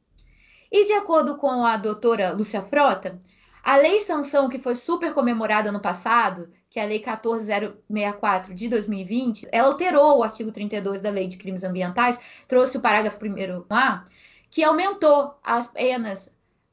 [0.72, 3.22] E de acordo com a doutora Lúcia Frota,
[3.64, 8.68] a lei sanção que foi super comemorada no passado, que é a Lei 14064 de
[8.68, 14.04] 2020, ela alterou o artigo 32 da Lei de Crimes Ambientais, trouxe o parágrafo 1A,
[14.50, 16.30] que aumentou as penas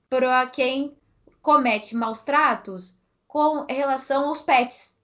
[0.09, 0.97] para quem
[1.41, 2.99] comete maus tratos
[3.29, 4.99] com relação aos pets.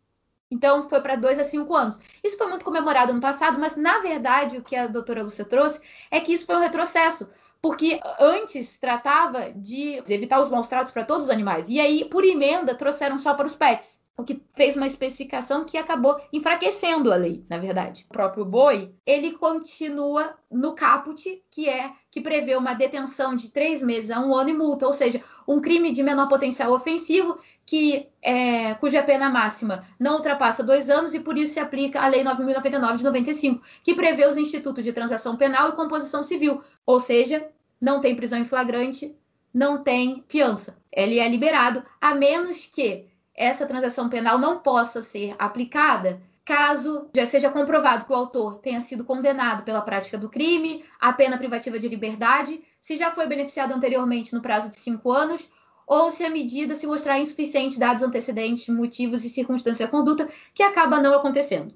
[0.51, 2.01] Então, foi para dois a cinco anos.
[2.23, 5.81] Isso foi muito comemorado no passado, mas, na verdade, o que a doutora Lúcia trouxe
[6.11, 7.29] é que isso foi um retrocesso.
[7.67, 11.69] Porque antes tratava de evitar os maus tratos para todos os animais.
[11.69, 15.77] E aí, por emenda, trouxeram só para os pets o que fez uma especificação que
[15.77, 18.07] acabou enfraquecendo a lei, na verdade.
[18.09, 23.83] O próprio boi, ele continua no caput, que é que prevê uma detenção de três
[23.83, 28.09] meses a um ano e multa, ou seja, um crime de menor potencial ofensivo que
[28.23, 32.25] é, cuja pena máxima não ultrapassa dois anos e por isso se aplica a Lei
[32.25, 37.47] 9.099 de 95, que prevê os institutos de transação penal e composição civil, ou seja,
[37.81, 39.15] não tem prisão em flagrante,
[39.53, 40.79] não tem fiança.
[40.93, 47.27] Ele é liberado a menos que essa transação penal não possa ser aplicada caso já
[47.27, 51.77] seja comprovado que o autor tenha sido condenado pela prática do crime, a pena privativa
[51.77, 55.51] de liberdade, se já foi beneficiado anteriormente no prazo de cinco anos,
[55.85, 60.63] ou se a medida se mostrar insuficiente dados antecedentes, motivos e circunstâncias da conduta, que
[60.63, 61.75] acaba não acontecendo.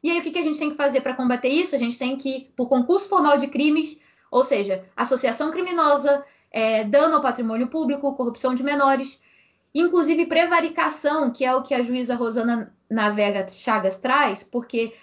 [0.00, 1.74] E aí, o que a gente tem que fazer para combater isso?
[1.74, 3.98] A gente tem que por concurso formal de crimes,
[4.32, 9.20] ou seja, associação criminosa, é, dano ao patrimônio público, corrupção de menores,
[9.74, 14.94] Inclusive prevaricação, que é o que a juíza Rosana Navega Chagas traz, porque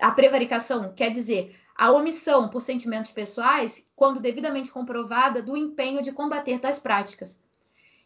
[0.00, 6.12] a prevaricação quer dizer a omissão por sentimentos pessoais, quando devidamente comprovada, do empenho de
[6.12, 7.38] combater tais práticas.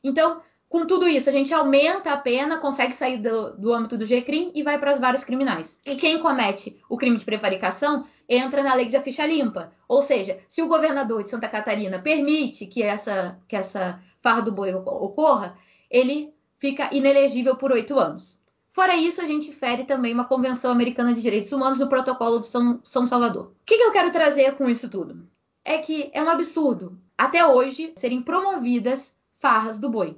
[0.02, 4.04] Então, com tudo isso, a gente aumenta a pena, consegue sair do, do âmbito do
[4.04, 5.80] GCRIM e vai para as várias criminais.
[5.84, 9.72] E quem comete o crime de prevaricação entra na lei de ficha limpa.
[9.88, 14.52] Ou seja, se o governador de Santa Catarina permite que essa, que essa farra do
[14.52, 15.56] boi ocorra,
[15.90, 18.38] ele fica inelegível por oito anos.
[18.70, 22.46] Fora isso, a gente fere também uma Convenção Americana de Direitos Humanos no Protocolo de
[22.46, 23.46] São, São Salvador.
[23.46, 25.26] O que, que eu quero trazer com isso tudo?
[25.64, 30.16] É que é um absurdo, até hoje, serem promovidas farras do boi.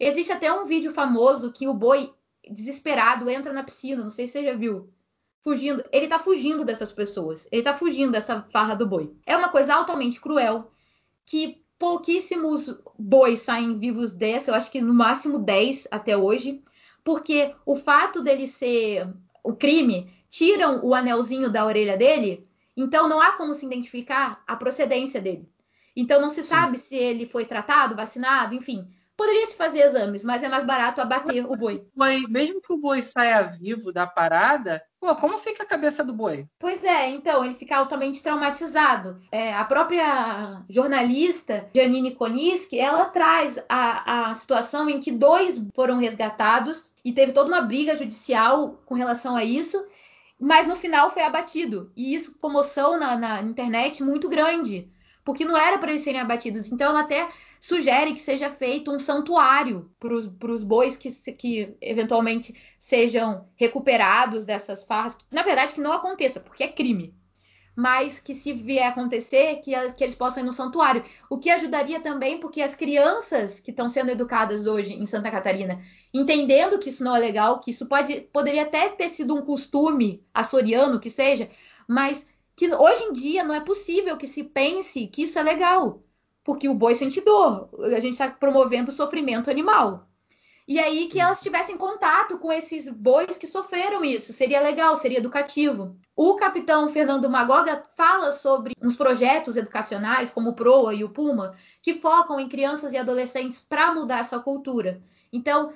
[0.00, 2.10] Existe até um vídeo famoso que o boi,
[2.50, 4.90] desesperado, entra na piscina, não sei se você já viu,
[5.42, 5.84] fugindo.
[5.92, 9.14] Ele tá fugindo dessas pessoas, ele tá fugindo dessa farra do boi.
[9.26, 10.70] É uma coisa altamente cruel
[11.26, 16.62] que pouquíssimos bois saem vivos dessa, eu acho que no máximo 10 até hoje,
[17.04, 19.08] porque o fato dele ser
[19.42, 24.56] o crime, tiram o anelzinho da orelha dele, então não há como se identificar a
[24.56, 25.48] procedência dele.
[25.96, 26.84] Então não se sabe Sim.
[26.84, 28.86] se ele foi tratado, vacinado, enfim.
[29.20, 31.86] Poderia se fazer exames, mas é mais barato abater o boi.
[31.94, 32.24] boi.
[32.26, 36.46] Mesmo que o boi saia vivo da parada, pô, como fica a cabeça do boi?
[36.58, 39.20] Pois é, então, ele fica altamente traumatizado.
[39.30, 45.98] É, a própria jornalista Janine Koniski, ela traz a, a situação em que dois foram
[45.98, 49.86] resgatados e teve toda uma briga judicial com relação a isso,
[50.40, 51.92] mas no final foi abatido.
[51.94, 54.90] E isso, comoção na, na internet muito grande
[55.24, 56.70] porque não era para eles serem abatidos.
[56.70, 57.28] Então ela até
[57.60, 60.14] sugere que seja feito um santuário para
[60.52, 65.18] os bois que, que eventualmente sejam recuperados dessas farras.
[65.30, 67.14] Na verdade, que não aconteça, porque é crime.
[67.76, 71.04] Mas que se vier acontecer, que, que eles possam ir no santuário.
[71.30, 75.80] O que ajudaria também, porque as crianças que estão sendo educadas hoje em Santa Catarina,
[76.12, 80.22] entendendo que isso não é legal, que isso pode, poderia até ter sido um costume
[80.34, 81.48] açoriano, que seja,
[81.86, 82.26] mas
[82.60, 86.02] que hoje em dia não é possível que se pense que isso é legal,
[86.44, 90.06] porque o boi sente dor, a gente está promovendo o sofrimento animal.
[90.68, 95.16] E aí que elas tivessem contato com esses bois que sofreram isso, seria legal, seria
[95.16, 95.96] educativo.
[96.14, 101.54] O capitão Fernando Magoga fala sobre uns projetos educacionais, como o PROA e o PUMA,
[101.80, 105.00] que focam em crianças e adolescentes para mudar essa cultura.
[105.32, 105.72] Então,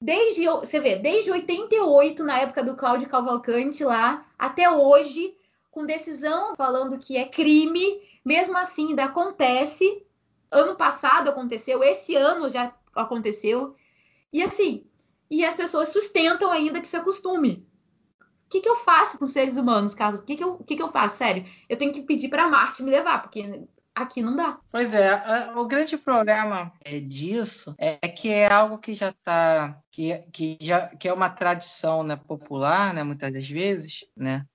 [0.00, 5.34] desde você vê, desde 88, na época do Cláudio Cavalcante lá, até hoje,
[5.70, 10.02] com decisão falando que é crime, mesmo assim ainda acontece.
[10.50, 13.76] Ano passado aconteceu, esse ano já aconteceu.
[14.32, 14.84] E assim,
[15.30, 17.66] e as pessoas sustentam ainda que isso é costume.
[18.20, 20.20] O que, que eu faço com seres humanos, Carlos?
[20.20, 21.18] O que, que, eu, que, que eu faço?
[21.18, 24.58] Sério, eu tenho que pedir para Marte me levar, porque aqui não dá.
[24.70, 30.16] Pois é, o grande problema é disso é que é algo que já está que,
[30.32, 34.46] que já que é uma tradição né, popular, né, muitas das vezes, né,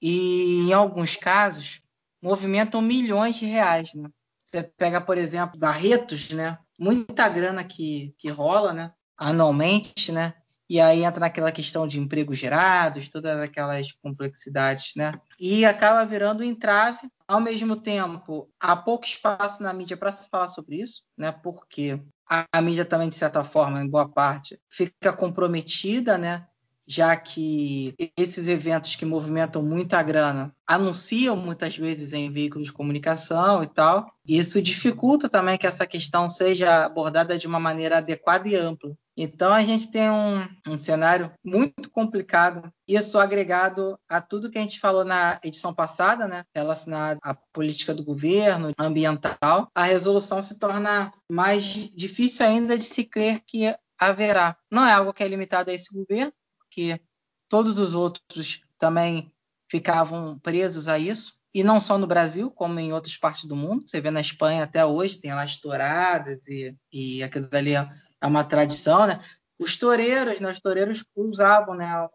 [0.00, 1.80] e em alguns casos
[2.22, 3.94] movimentam milhões de reais.
[3.94, 4.08] Né?
[4.44, 6.58] Você pega, por exemplo, Barretos, né?
[6.78, 8.92] muita grana que, que rola né?
[9.16, 10.34] anualmente, né?
[10.70, 15.12] e aí entra naquela questão de empregos gerados, todas aquelas complexidades, né?
[15.36, 17.10] E acaba virando um entrave.
[17.26, 21.32] Ao mesmo tempo, há pouco espaço na mídia para se falar sobre isso, né?
[21.32, 26.46] Porque a, mídia também, de certa forma, em boa parte, fica comprometida, né?
[26.90, 33.62] Já que esses eventos que movimentam muita grana anunciam muitas vezes em veículos de comunicação
[33.62, 34.12] e tal.
[34.26, 38.92] Isso dificulta também que essa questão seja abordada de uma maneira adequada e ampla.
[39.16, 44.62] Então a gente tem um, um cenário muito complicado, isso agregado a tudo que a
[44.62, 50.58] gente falou na edição passada, né, relacionado à política do governo ambiental, a resolução se
[50.58, 54.56] torna mais difícil ainda de se crer que haverá.
[54.70, 56.32] Não é algo que é limitado a esse governo,
[56.70, 57.00] que
[57.48, 59.32] todos os outros também
[59.68, 61.38] ficavam presos a isso.
[61.52, 63.86] E não só no Brasil, como em outras partes do mundo.
[63.86, 67.88] Você vê na Espanha até hoje, tem lá as touradas e, e aquilo dali é
[68.22, 69.20] uma tradição, né?
[69.58, 70.50] Os toureiros, né?
[70.50, 72.08] Os toureiros usavam né?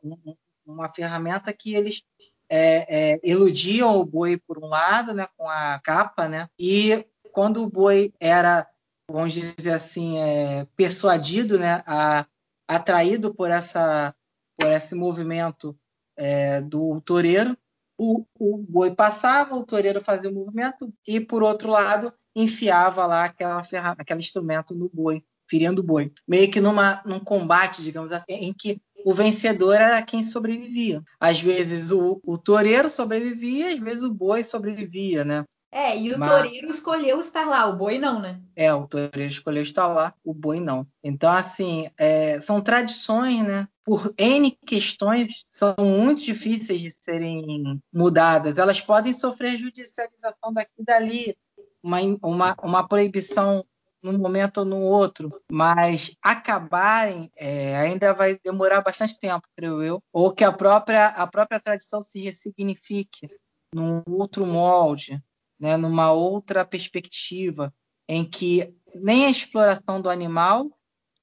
[0.65, 2.01] uma ferramenta que eles
[2.49, 5.27] é, é, eludiam o boi por um lado, né?
[5.35, 6.47] Com a capa, né?
[6.57, 8.65] E quando o boi era,
[9.09, 11.83] vamos dizer assim, é, persuadido, né?
[11.85, 12.25] A,
[12.67, 14.15] atraído por essa
[14.57, 15.77] por esse movimento
[16.17, 17.57] é, do toureiro.
[17.97, 23.25] O, o, boi passava, o toureiro fazia o movimento e, por outro lado, enfiava lá
[23.25, 26.11] aquela ferra, aquele instrumento no boi, ferindo o boi.
[26.27, 31.03] Meio que numa, num combate, digamos assim, em que o vencedor era quem sobrevivia.
[31.19, 35.45] Às vezes o, o toureiro sobrevivia, às vezes o boi sobrevivia, né?
[35.75, 36.31] É, e o Mas...
[36.31, 38.39] toureiro escolheu estar lá, o boi não, né?
[38.55, 40.87] É, o toureiro escolheu estar lá, o boi não.
[41.03, 43.67] Então, assim, é, são tradições, né?
[43.83, 48.57] Por N questões, são muito difíceis de serem mudadas.
[48.57, 51.37] Elas podem sofrer judicialização daqui e dali,
[51.83, 53.65] uma, uma, uma proibição
[54.01, 60.03] num momento ou no outro, mas acabarem é, ainda vai demorar bastante tempo, creio eu,
[60.13, 63.29] ou que a própria, a própria tradição se ressignifique
[63.73, 65.21] num outro molde
[65.59, 67.73] né, numa outra perspectiva,
[68.07, 70.69] em que nem a exploração do animal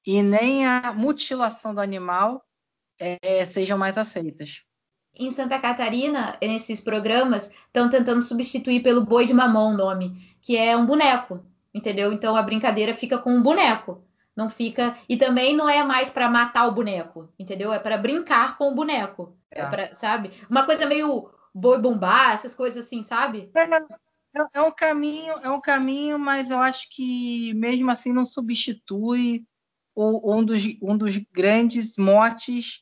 [0.05, 2.43] e nem a mutilação do animal
[2.99, 4.63] é, sejam mais aceitas.
[5.15, 10.57] Em Santa Catarina, nesses programas, estão tentando substituir pelo boi de mamão o nome, que
[10.57, 12.11] é um boneco, entendeu?
[12.11, 14.03] Então a brincadeira fica com um boneco,
[14.35, 17.71] não fica e também não é mais para matar o boneco, entendeu?
[17.71, 19.69] É para brincar com o boneco, é tá.
[19.69, 20.31] pra, sabe?
[20.49, 23.51] Uma coisa meio boi bombar, essas coisas assim, sabe?
[24.35, 29.45] É, é, um caminho, é um caminho, mas eu acho que mesmo assim não substitui
[29.95, 32.81] o, um, dos, um dos grandes motes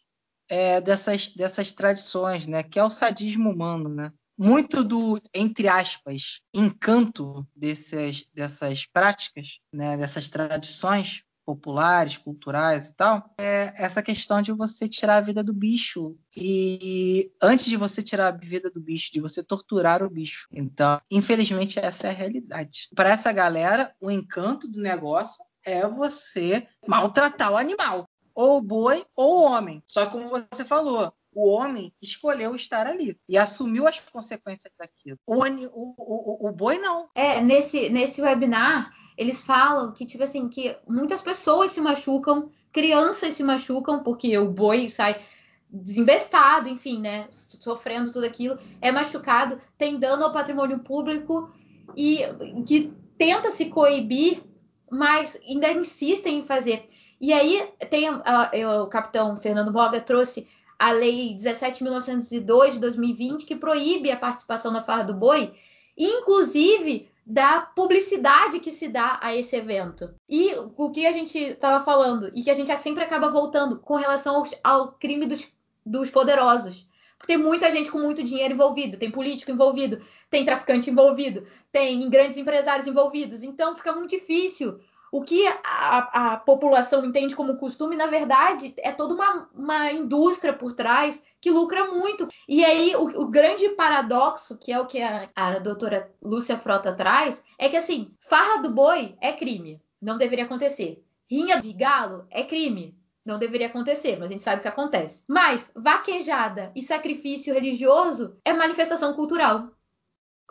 [0.50, 2.64] é, dessas, dessas tradições, né?
[2.64, 4.12] Que é o sadismo humano, né?
[4.38, 9.98] Muito do, entre aspas, encanto dessas, dessas práticas, né?
[9.98, 15.54] Dessas tradições populares, culturais e tal, é essa questão de você tirar a vida do
[15.54, 16.16] bicho.
[16.36, 20.48] E antes de você tirar a vida do bicho, de você torturar o bicho.
[20.52, 22.90] Então, infelizmente, essa é a realidade.
[22.96, 28.08] Para essa galera, o encanto do negócio é você maltratar o animal.
[28.34, 29.84] Ou o boi ou o homem.
[29.86, 35.18] Só como você falou, o homem escolheu estar ali e assumiu as consequências daquilo.
[35.26, 37.10] O, o, o, o, boi não.
[37.16, 43.34] É, nesse, nesse webinar, eles falam que, tipo assim, que muitas pessoas se machucam, crianças
[43.34, 45.22] se machucam, porque o boi sai
[45.70, 47.28] desembestado, enfim, né?
[47.30, 51.50] Sofrendo tudo aquilo, é machucado, tem dano ao patrimônio público
[51.96, 52.20] e
[52.66, 54.44] que tenta se coibir,
[54.90, 56.88] mas ainda insistem em fazer.
[57.22, 60.48] E aí tem o capitão Fernando Boga trouxe
[60.82, 65.54] a Lei 17.902 de 2020, que proíbe a participação na farra do boi,
[65.96, 70.12] inclusive da publicidade que se dá a esse evento.
[70.28, 73.96] E o que a gente estava falando, e que a gente sempre acaba voltando com
[73.96, 75.48] relação ao, ao crime dos,
[75.86, 76.88] dos poderosos.
[77.16, 82.10] Porque tem muita gente com muito dinheiro envolvido, tem político envolvido, tem traficante envolvido, tem
[82.10, 83.44] grandes empresários envolvidos.
[83.44, 84.80] Então fica muito difícil
[85.12, 90.54] o que a, a, população entende como costume, na verdade, é toda uma, uma indústria
[90.54, 92.28] por trás que lucra muito.
[92.48, 96.94] E aí, o, o grande paradoxo, que é o que a, a doutora Lúcia Frota
[96.94, 101.04] traz, é que assim, farra do boi é crime, não deveria acontecer.
[101.30, 105.24] Rinha de galo é crime, não deveria acontecer, mas a gente sabe o que acontece.
[105.28, 109.72] Mas vaquejada e sacrifício religioso é manifestação cultural.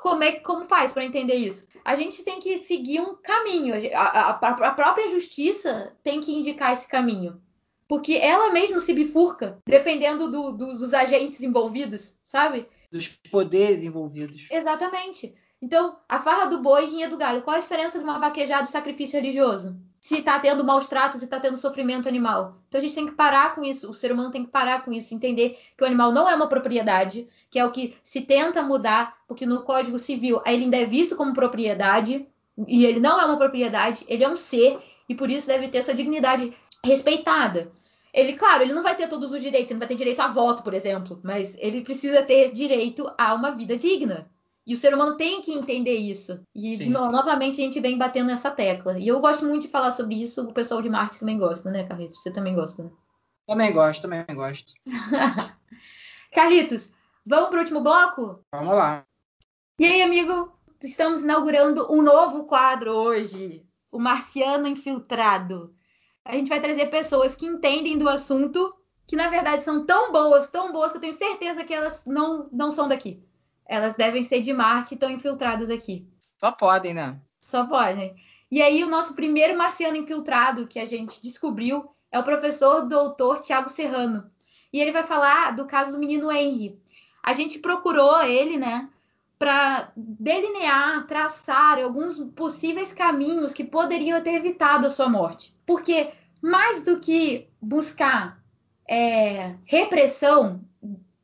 [0.01, 1.69] Como é como faz para entender isso?
[1.85, 3.75] A gente tem que seguir um caminho.
[3.95, 7.41] A, a, a, própria justiça tem que indicar esse caminho.
[7.87, 12.69] Porque ela mesma se bifurca, dependendo do, do, dos agentes envolvidos, sabe?
[12.91, 14.47] Dos poderes envolvidos.
[14.51, 15.35] Exatamente.
[15.61, 17.43] Então, a farra do boi e rinha do galho.
[17.43, 19.77] Qual a diferença de uma vaquejada e sacrifício religioso?
[20.01, 22.57] Se está tendo maus tratos e está tendo sofrimento animal.
[22.69, 24.93] Então a gente tem que parar com isso, o ser humano tem que parar com
[24.93, 28.63] isso, entender que o animal não é uma propriedade, que é o que se tenta
[28.63, 32.27] mudar, porque no Código Civil ele ainda é visto como propriedade,
[32.67, 35.83] e ele não é uma propriedade, ele é um ser, e por isso deve ter
[35.83, 37.71] sua dignidade respeitada.
[38.13, 40.29] Ele, claro, ele não vai ter todos os direitos, ele não vai ter direito a
[40.29, 44.29] voto, por exemplo, mas ele precisa ter direito a uma vida digna.
[44.71, 46.47] E o ser humano tem que entender isso.
[46.55, 48.97] E, de novamente, a gente vem batendo nessa tecla.
[49.01, 51.83] E eu gosto muito de falar sobre isso, o pessoal de marketing também gosta, né,
[51.83, 52.23] Carlitos?
[52.23, 52.91] Você também gosta, né?
[53.49, 54.75] Também gosto, também gosto.
[56.33, 56.93] Carlitos,
[57.27, 58.45] vamos para o último bloco?
[58.55, 59.05] Vamos lá.
[59.77, 60.57] E aí, amigo?
[60.81, 63.67] Estamos inaugurando um novo quadro hoje.
[63.91, 65.75] O Marciano Infiltrado.
[66.25, 68.73] A gente vai trazer pessoas que entendem do assunto,
[69.05, 72.49] que na verdade são tão boas, tão boas, que eu tenho certeza que elas não,
[72.53, 73.21] não são daqui.
[73.71, 76.05] Elas devem ser de Marte e estão infiltradas aqui.
[76.41, 77.17] Só podem, né?
[77.41, 78.17] Só podem.
[78.51, 83.39] E aí, o nosso primeiro marciano infiltrado que a gente descobriu é o professor doutor
[83.39, 84.29] Tiago Serrano.
[84.73, 86.83] E ele vai falar do caso do menino Henry.
[87.23, 88.89] A gente procurou ele, né,
[89.39, 95.55] para delinear, traçar alguns possíveis caminhos que poderiam ter evitado a sua morte.
[95.65, 96.11] Porque
[96.43, 98.43] mais do que buscar
[98.89, 100.61] é, repressão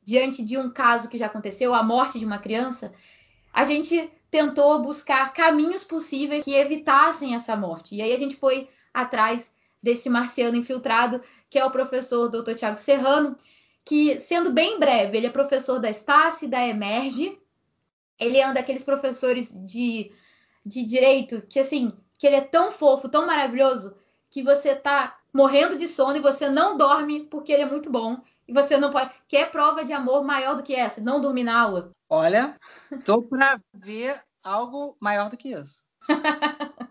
[0.07, 2.94] diante de um caso que já aconteceu, a morte de uma criança,
[3.52, 7.96] a gente tentou buscar caminhos possíveis que evitassem essa morte.
[7.96, 9.52] E aí a gente foi atrás
[9.82, 12.54] desse marciano infiltrado, que é o professor Dr.
[12.54, 13.36] Tiago Serrano,
[13.84, 17.36] que, sendo bem breve, ele é professor da Estácio e da Emerge.
[18.18, 20.12] Ele é um daqueles professores de,
[20.64, 23.96] de direito que, assim, que ele é tão fofo, tão maravilhoso,
[24.30, 28.20] que você tá morrendo de sono e você não dorme porque ele é muito bom.
[28.49, 29.11] E você não pode.
[29.28, 31.01] Quer prova de amor maior do que essa?
[31.01, 31.90] Não dormir na aula?
[32.09, 32.57] Olha,
[33.05, 35.82] tô para ver algo maior do que isso.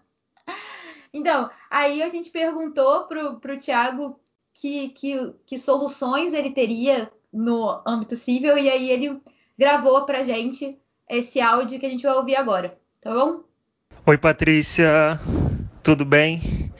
[1.13, 4.19] então, aí a gente perguntou pro, pro Tiago
[4.53, 9.21] que, que, que soluções ele teria no âmbito civil, e aí ele
[9.57, 10.77] gravou pra gente
[11.09, 12.77] esse áudio que a gente vai ouvir agora.
[13.01, 13.43] Tá bom?
[14.05, 15.19] Oi, Patrícia.
[15.83, 16.73] Tudo bem?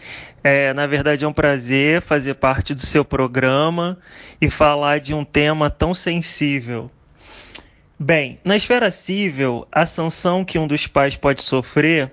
[0.47, 3.97] É, na verdade, é um prazer fazer parte do seu programa
[4.39, 6.91] e falar de um tema tão sensível.
[7.97, 12.11] Bem, na esfera civil, a sanção que um dos pais pode sofrer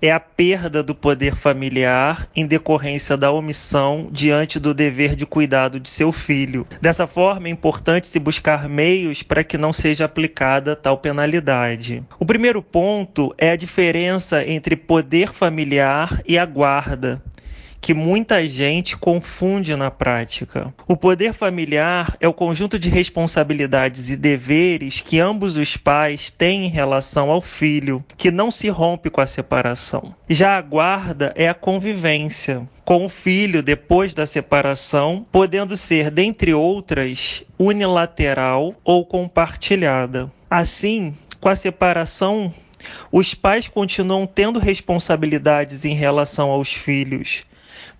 [0.00, 5.80] é a perda do poder familiar em decorrência da omissão diante do dever de cuidado
[5.80, 6.64] de seu filho.
[6.80, 12.04] Dessa forma, é importante se buscar meios para que não seja aplicada tal penalidade.
[12.16, 17.20] O primeiro ponto é a diferença entre poder familiar e a guarda
[17.80, 20.72] que muita gente confunde na prática.
[20.86, 26.66] O poder familiar é o conjunto de responsabilidades e deveres que ambos os pais têm
[26.66, 30.14] em relação ao filho, que não se rompe com a separação.
[30.28, 36.52] Já a guarda é a convivência com o filho depois da separação, podendo ser, dentre
[36.52, 40.30] outras, unilateral ou compartilhada.
[40.50, 42.52] Assim, com a separação
[43.12, 47.44] os pais continuam tendo responsabilidades em relação aos filhos,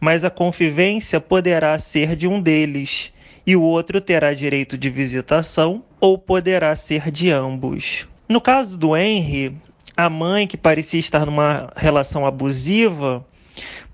[0.01, 3.13] mas a convivência poderá ser de um deles,
[3.47, 8.09] e o outro terá direito de visitação ou poderá ser de ambos.
[8.29, 9.57] No caso do Henry,
[9.97, 13.27] a mãe, que parecia estar numa relação abusiva,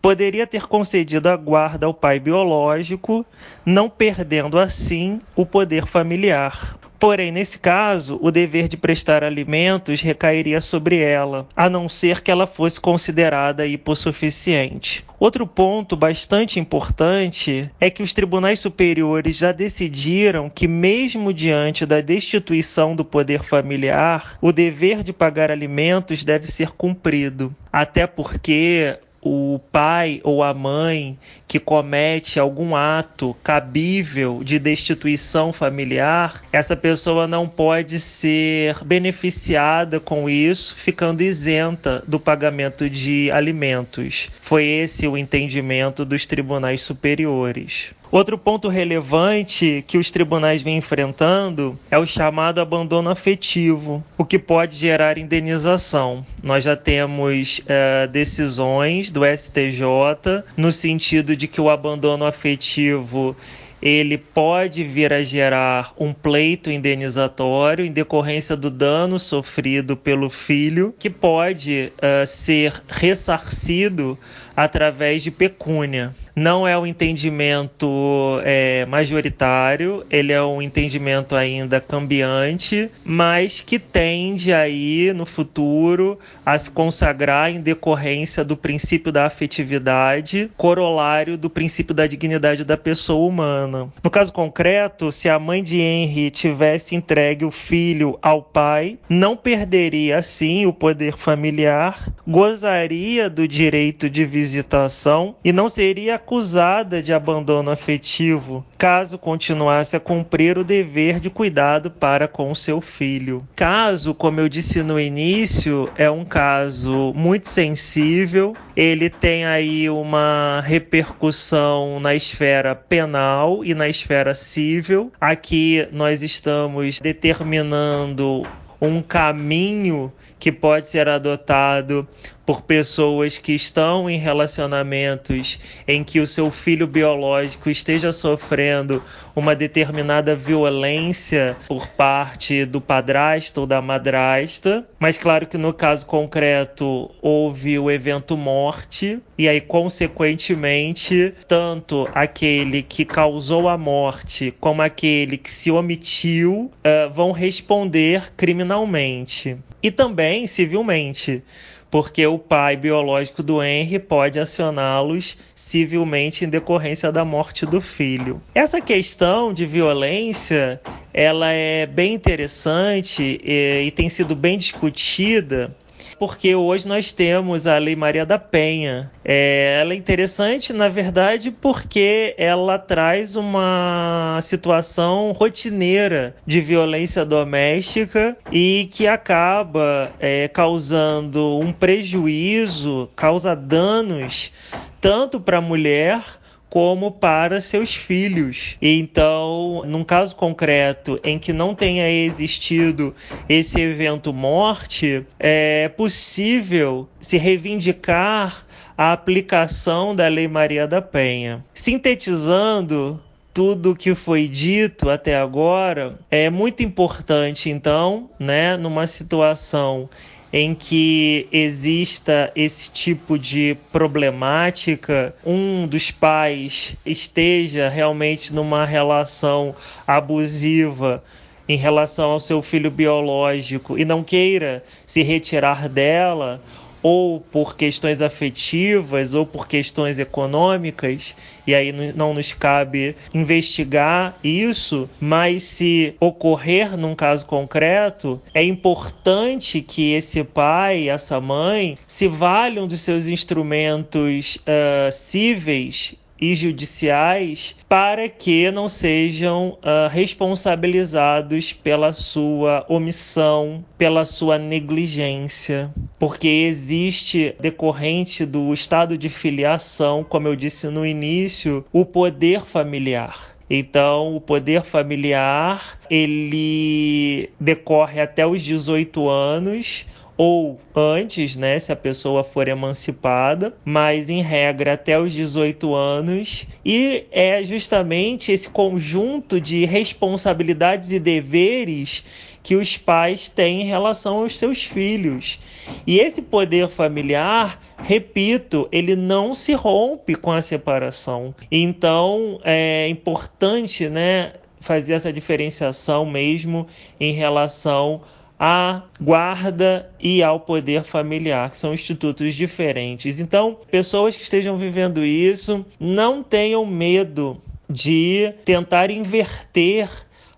[0.00, 3.26] poderia ter concedido a guarda ao pai biológico,
[3.64, 6.78] não perdendo assim o poder familiar.
[6.98, 12.30] Porém, nesse caso, o dever de prestar alimentos recairia sobre ela, a não ser que
[12.30, 15.04] ela fosse considerada hipossuficiente.
[15.18, 22.00] Outro ponto bastante importante é que os tribunais superiores já decidiram que, mesmo diante da
[22.00, 27.54] destituição do poder familiar, o dever de pagar alimentos deve ser cumprido.
[27.72, 31.18] Até porque o pai ou a mãe
[31.48, 40.28] que comete algum ato cabível de destituição familiar, essa pessoa não pode ser beneficiada com
[40.28, 44.30] isso, ficando isenta do pagamento de alimentos.
[44.40, 47.94] Foi esse o entendimento dos tribunais superiores.
[48.10, 54.38] Outro ponto relevante que os tribunais vêm enfrentando é o chamado abandono afetivo, o que
[54.38, 56.24] pode gerar indenização.
[56.42, 63.34] Nós já temos é, decisões do STJ no sentido de que o abandono afetivo
[63.80, 70.94] ele pode vir a gerar um pleito indenizatório em decorrência do dano sofrido pelo filho,
[70.98, 74.18] que pode uh, ser ressarcido
[74.54, 76.14] através de pecúnia.
[76.36, 84.52] Não é um entendimento é, majoritário, ele é um entendimento ainda cambiante, mas que tende
[84.52, 91.94] aí no futuro a se consagrar em decorrência do princípio da afetividade, corolário do princípio
[91.94, 93.88] da dignidade da pessoa humana.
[94.04, 99.38] No caso concreto, se a mãe de Henry tivesse entregue o filho ao pai, não
[99.38, 107.12] perderia assim o poder familiar, gozaria do direito de visitação e não seria acusada de
[107.12, 113.46] abandono afetivo caso continuasse a cumprir o dever de cuidado para com seu filho.
[113.54, 120.60] Caso, como eu disse no início, é um caso muito sensível, ele tem aí uma
[120.64, 125.12] repercussão na esfera penal e na esfera civil.
[125.20, 128.42] Aqui nós estamos determinando
[128.80, 130.12] um caminho
[130.46, 132.06] que pode ser adotado
[132.46, 139.02] por pessoas que estão em relacionamentos em que o seu filho biológico esteja sofrendo
[139.34, 146.06] uma determinada violência por parte do padrasto ou da madrasta, mas claro que no caso
[146.06, 154.80] concreto houve o evento morte e aí consequentemente tanto aquele que causou a morte como
[154.80, 159.56] aquele que se omitiu uh, vão responder criminalmente.
[159.82, 161.44] E também civilmente
[161.90, 168.42] porque o pai biológico do Henry pode acioná-los civilmente em decorrência da morte do filho.
[168.54, 170.80] Essa questão de violência,
[171.14, 175.74] ela é bem interessante e, e tem sido bem discutida
[176.18, 179.10] porque hoje nós temos a Lei Maria da Penha.
[179.24, 188.36] É, ela é interessante, na verdade, porque ela traz uma situação rotineira de violência doméstica
[188.50, 194.52] e que acaba é, causando um prejuízo, causa danos
[195.00, 196.20] tanto para a mulher
[196.68, 198.76] como para seus filhos.
[198.82, 203.14] Então, num caso concreto em que não tenha existido
[203.48, 211.64] esse evento morte, é possível se reivindicar a aplicação da Lei Maria da Penha.
[211.74, 213.20] Sintetizando,
[213.52, 220.10] tudo que foi dito até agora é muito importante, então, né, numa situação
[220.58, 229.74] em que exista esse tipo de problemática, um dos pais esteja realmente numa relação
[230.06, 231.22] abusiva
[231.68, 236.62] em relação ao seu filho biológico e não queira se retirar dela,
[237.08, 245.08] ou por questões afetivas ou por questões econômicas, e aí não nos cabe investigar isso,
[245.20, 252.88] mas se ocorrer num caso concreto, é importante que esse pai, essa mãe, se valham
[252.88, 262.84] dos seus instrumentos uh, cíveis e judiciais para que não sejam uh, responsabilizados pela sua
[262.88, 271.06] omissão, pela sua negligência, porque existe decorrente do estado de filiação, como eu disse no
[271.06, 273.56] início, o poder familiar.
[273.68, 280.06] Então, o poder familiar, ele decorre até os 18 anos,
[280.36, 286.66] ou antes, né, se a pessoa for emancipada, mas em regra até os 18 anos,
[286.84, 292.22] e é justamente esse conjunto de responsabilidades e deveres
[292.62, 295.60] que os pais têm em relação aos seus filhos.
[296.04, 301.54] E esse poder familiar, repito, ele não se rompe com a separação.
[301.70, 306.88] Então é importante, né, fazer essa diferenciação mesmo
[307.20, 308.22] em relação
[308.58, 313.38] à guarda e ao poder familiar, que são institutos diferentes.
[313.38, 320.08] Então, pessoas que estejam vivendo isso, não tenham medo de tentar inverter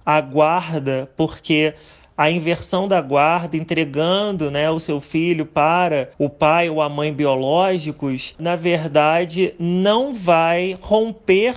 [0.04, 1.74] a guarda, porque
[2.16, 7.12] a inversão da guarda, entregando né, o seu filho para o pai ou a mãe
[7.12, 11.54] biológicos, na verdade não vai romper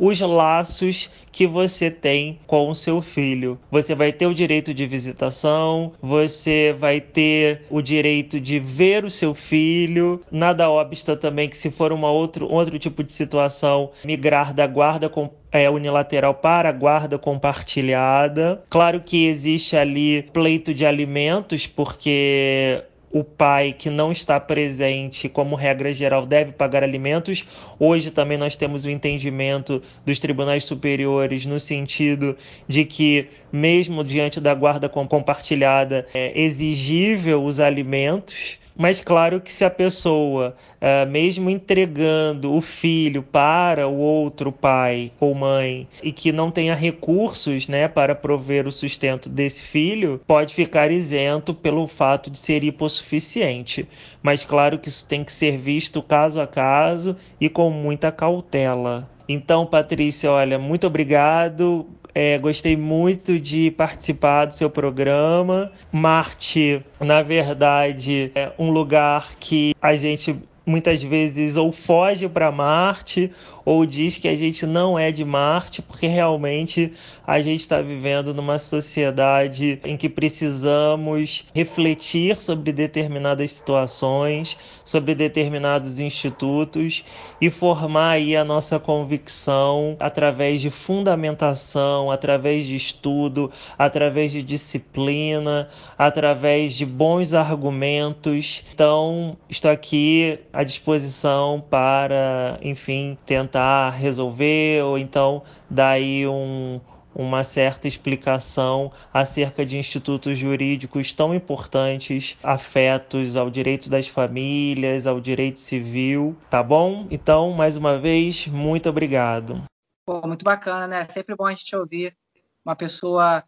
[0.00, 3.60] os laços que você tem com o seu filho.
[3.70, 9.10] Você vai ter o direito de visitação, você vai ter o direito de ver o
[9.10, 10.22] seu filho.
[10.30, 15.08] Nada obsta também que se for uma outro, outro tipo de situação, migrar da guarda
[15.10, 18.62] com é, unilateral para a guarda compartilhada.
[18.70, 25.56] Claro que existe ali pleito de alimentos, porque o pai que não está presente, como
[25.56, 27.44] regra geral, deve pagar alimentos.
[27.78, 32.36] Hoje também nós temos o entendimento dos tribunais superiores no sentido
[32.68, 39.62] de que, mesmo diante da guarda compartilhada, é exigível os alimentos Mas claro que se
[39.62, 46.32] a pessoa, uh, mesmo entregando o filho para o outro pai ou mãe e que
[46.32, 52.30] não tenha recursos né, para prover o sustento desse filho, pode ficar isento pelo fato
[52.30, 53.86] de ser hipossuficiente.
[54.22, 59.06] Mas claro que isso tem que ser visto caso a caso e com muita cautela.
[59.28, 61.86] Então, Patrícia, olha, muito obrigado.
[62.14, 65.72] É, gostei muito de participar do seu programa.
[65.92, 70.36] Marte, na verdade, é um lugar que a gente
[70.66, 73.32] muitas vezes ou foge para Marte
[73.64, 76.92] ou diz que a gente não é de Marte, porque realmente
[77.26, 85.98] a gente está vivendo numa sociedade em que precisamos refletir sobre determinadas situações, sobre determinados
[85.98, 87.04] institutos
[87.40, 95.68] e formar aí a nossa convicção através de fundamentação, através de estudo, através de disciplina,
[95.96, 98.64] através de bons argumentos.
[98.72, 106.80] Então, estou aqui à disposição para, enfim, tentar tentar resolver ou então dar aí um,
[107.12, 115.20] uma certa explicação acerca de institutos jurídicos tão importantes, afetos ao direito das famílias, ao
[115.20, 117.08] direito civil, tá bom?
[117.10, 119.64] Então, mais uma vez, muito obrigado.
[120.06, 121.04] Pô, muito bacana, né?
[121.06, 122.16] Sempre bom a gente ouvir
[122.64, 123.42] uma pessoa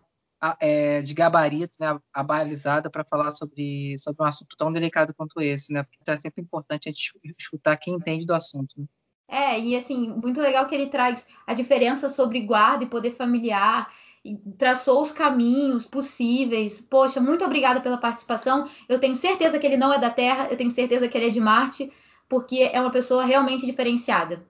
[0.60, 5.72] é, de gabarito, né, abalizada para falar sobre, sobre um assunto tão delicado quanto esse,
[5.72, 5.84] né?
[5.84, 8.74] Porque então é sempre importante a gente escutar quem entende do assunto.
[8.76, 8.86] Né?
[9.28, 13.90] É, e assim, muito legal que ele traz a diferença sobre guarda e poder familiar,
[14.24, 16.80] e traçou os caminhos possíveis.
[16.80, 18.68] Poxa, muito obrigada pela participação.
[18.88, 21.30] Eu tenho certeza que ele não é da Terra, eu tenho certeza que ele é
[21.30, 21.92] de Marte,
[22.28, 24.44] porque é uma pessoa realmente diferenciada.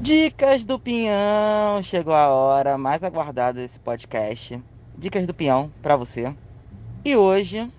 [0.00, 4.62] Dicas do Pinhão, chegou a hora mais aguardada desse podcast.
[4.96, 6.34] Dicas do Pinhão para você.
[7.04, 7.70] E hoje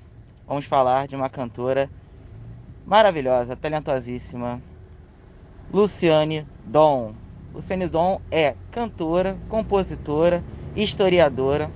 [0.47, 1.89] vamos falar de uma cantora
[2.85, 4.61] maravilhosa, talentosíssima,
[5.73, 7.13] Luciane Dom.
[7.55, 10.43] Luciane Dom é cantora, compositora,
[10.75, 11.71] historiadora.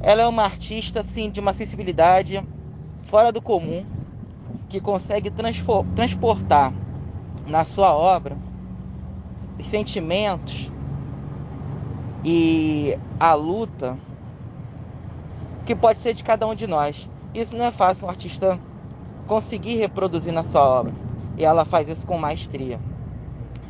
[0.00, 2.40] Ela é uma artista assim de uma sensibilidade
[3.08, 3.84] fora do comum,
[4.68, 5.28] que consegue
[5.96, 6.72] transportar
[7.48, 8.36] na sua obra
[9.68, 10.70] sentimentos
[12.24, 13.98] e a luta
[15.66, 17.08] que pode ser de cada um de nós.
[17.34, 18.58] Isso não é fácil um artista
[19.26, 21.07] conseguir reproduzir na sua obra
[21.38, 22.80] e ela faz isso com maestria.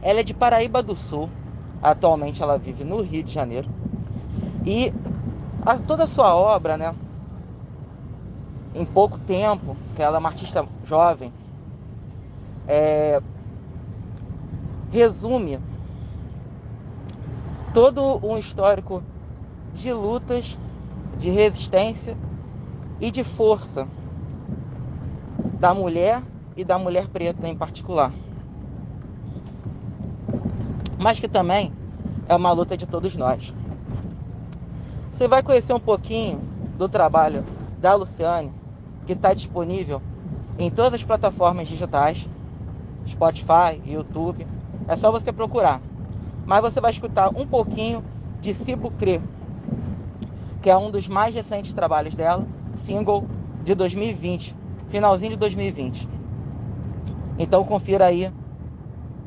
[0.00, 1.28] Ela é de Paraíba do Sul,
[1.82, 3.68] atualmente ela vive no Rio de Janeiro
[4.64, 4.92] e
[5.64, 6.94] a, toda a sua obra, né,
[8.74, 11.32] em pouco tempo, que ela é uma artista jovem,
[12.66, 13.20] é,
[14.90, 15.58] resume
[17.74, 19.02] todo um histórico
[19.74, 20.58] de lutas,
[21.18, 22.16] de resistência
[23.00, 23.86] e de força
[25.60, 26.22] da mulher
[26.58, 28.12] e da mulher preta em particular.
[30.98, 31.72] Mas que também
[32.28, 33.54] é uma luta de todos nós.
[35.12, 36.40] Você vai conhecer um pouquinho
[36.76, 37.44] do trabalho
[37.80, 38.52] da Luciane,
[39.06, 40.02] que está disponível
[40.58, 42.28] em todas as plataformas digitais,
[43.06, 44.44] Spotify, YouTube.
[44.88, 45.80] É só você procurar.
[46.44, 48.02] Mas você vai escutar um pouquinho
[48.40, 49.22] de Cibo Cre,
[50.60, 52.44] que é um dos mais recentes trabalhos dela,
[52.74, 53.24] single
[53.62, 54.56] de 2020,
[54.88, 56.17] finalzinho de 2020.
[57.38, 58.32] Então confira aí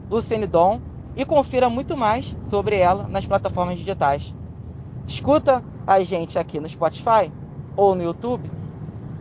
[0.09, 0.81] Luciane Dom
[1.15, 4.33] e confira muito mais sobre ela nas plataformas digitais.
[5.07, 7.31] Escuta a gente aqui no Spotify
[7.75, 8.49] ou no YouTube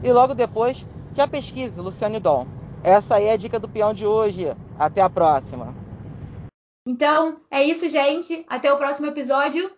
[0.03, 2.47] e logo depois já pesquise Luciane Dom.
[2.83, 4.47] Essa aí é a dica do peão de hoje.
[4.79, 5.75] Até a próxima.
[6.87, 8.45] Então, é isso, gente.
[8.49, 9.71] Até o próximo episódio.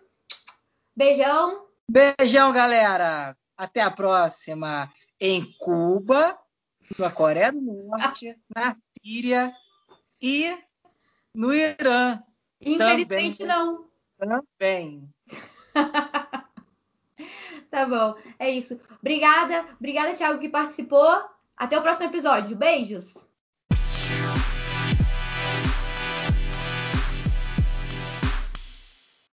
[0.95, 1.65] Beijão.
[1.89, 3.35] Beijão, galera.
[3.57, 4.89] Até a próxima.
[5.19, 6.37] Em Cuba,
[6.97, 9.53] na Coreia do Norte, na Síria
[10.21, 10.57] e
[11.35, 12.23] no Irã.
[12.61, 13.55] Infelizmente também.
[13.55, 13.85] não.
[14.17, 15.09] Também.
[17.69, 18.79] tá bom, é isso.
[19.01, 21.21] Obrigada, obrigada, Thiago, que participou.
[21.57, 22.55] Até o próximo episódio.
[22.55, 23.22] Beijos.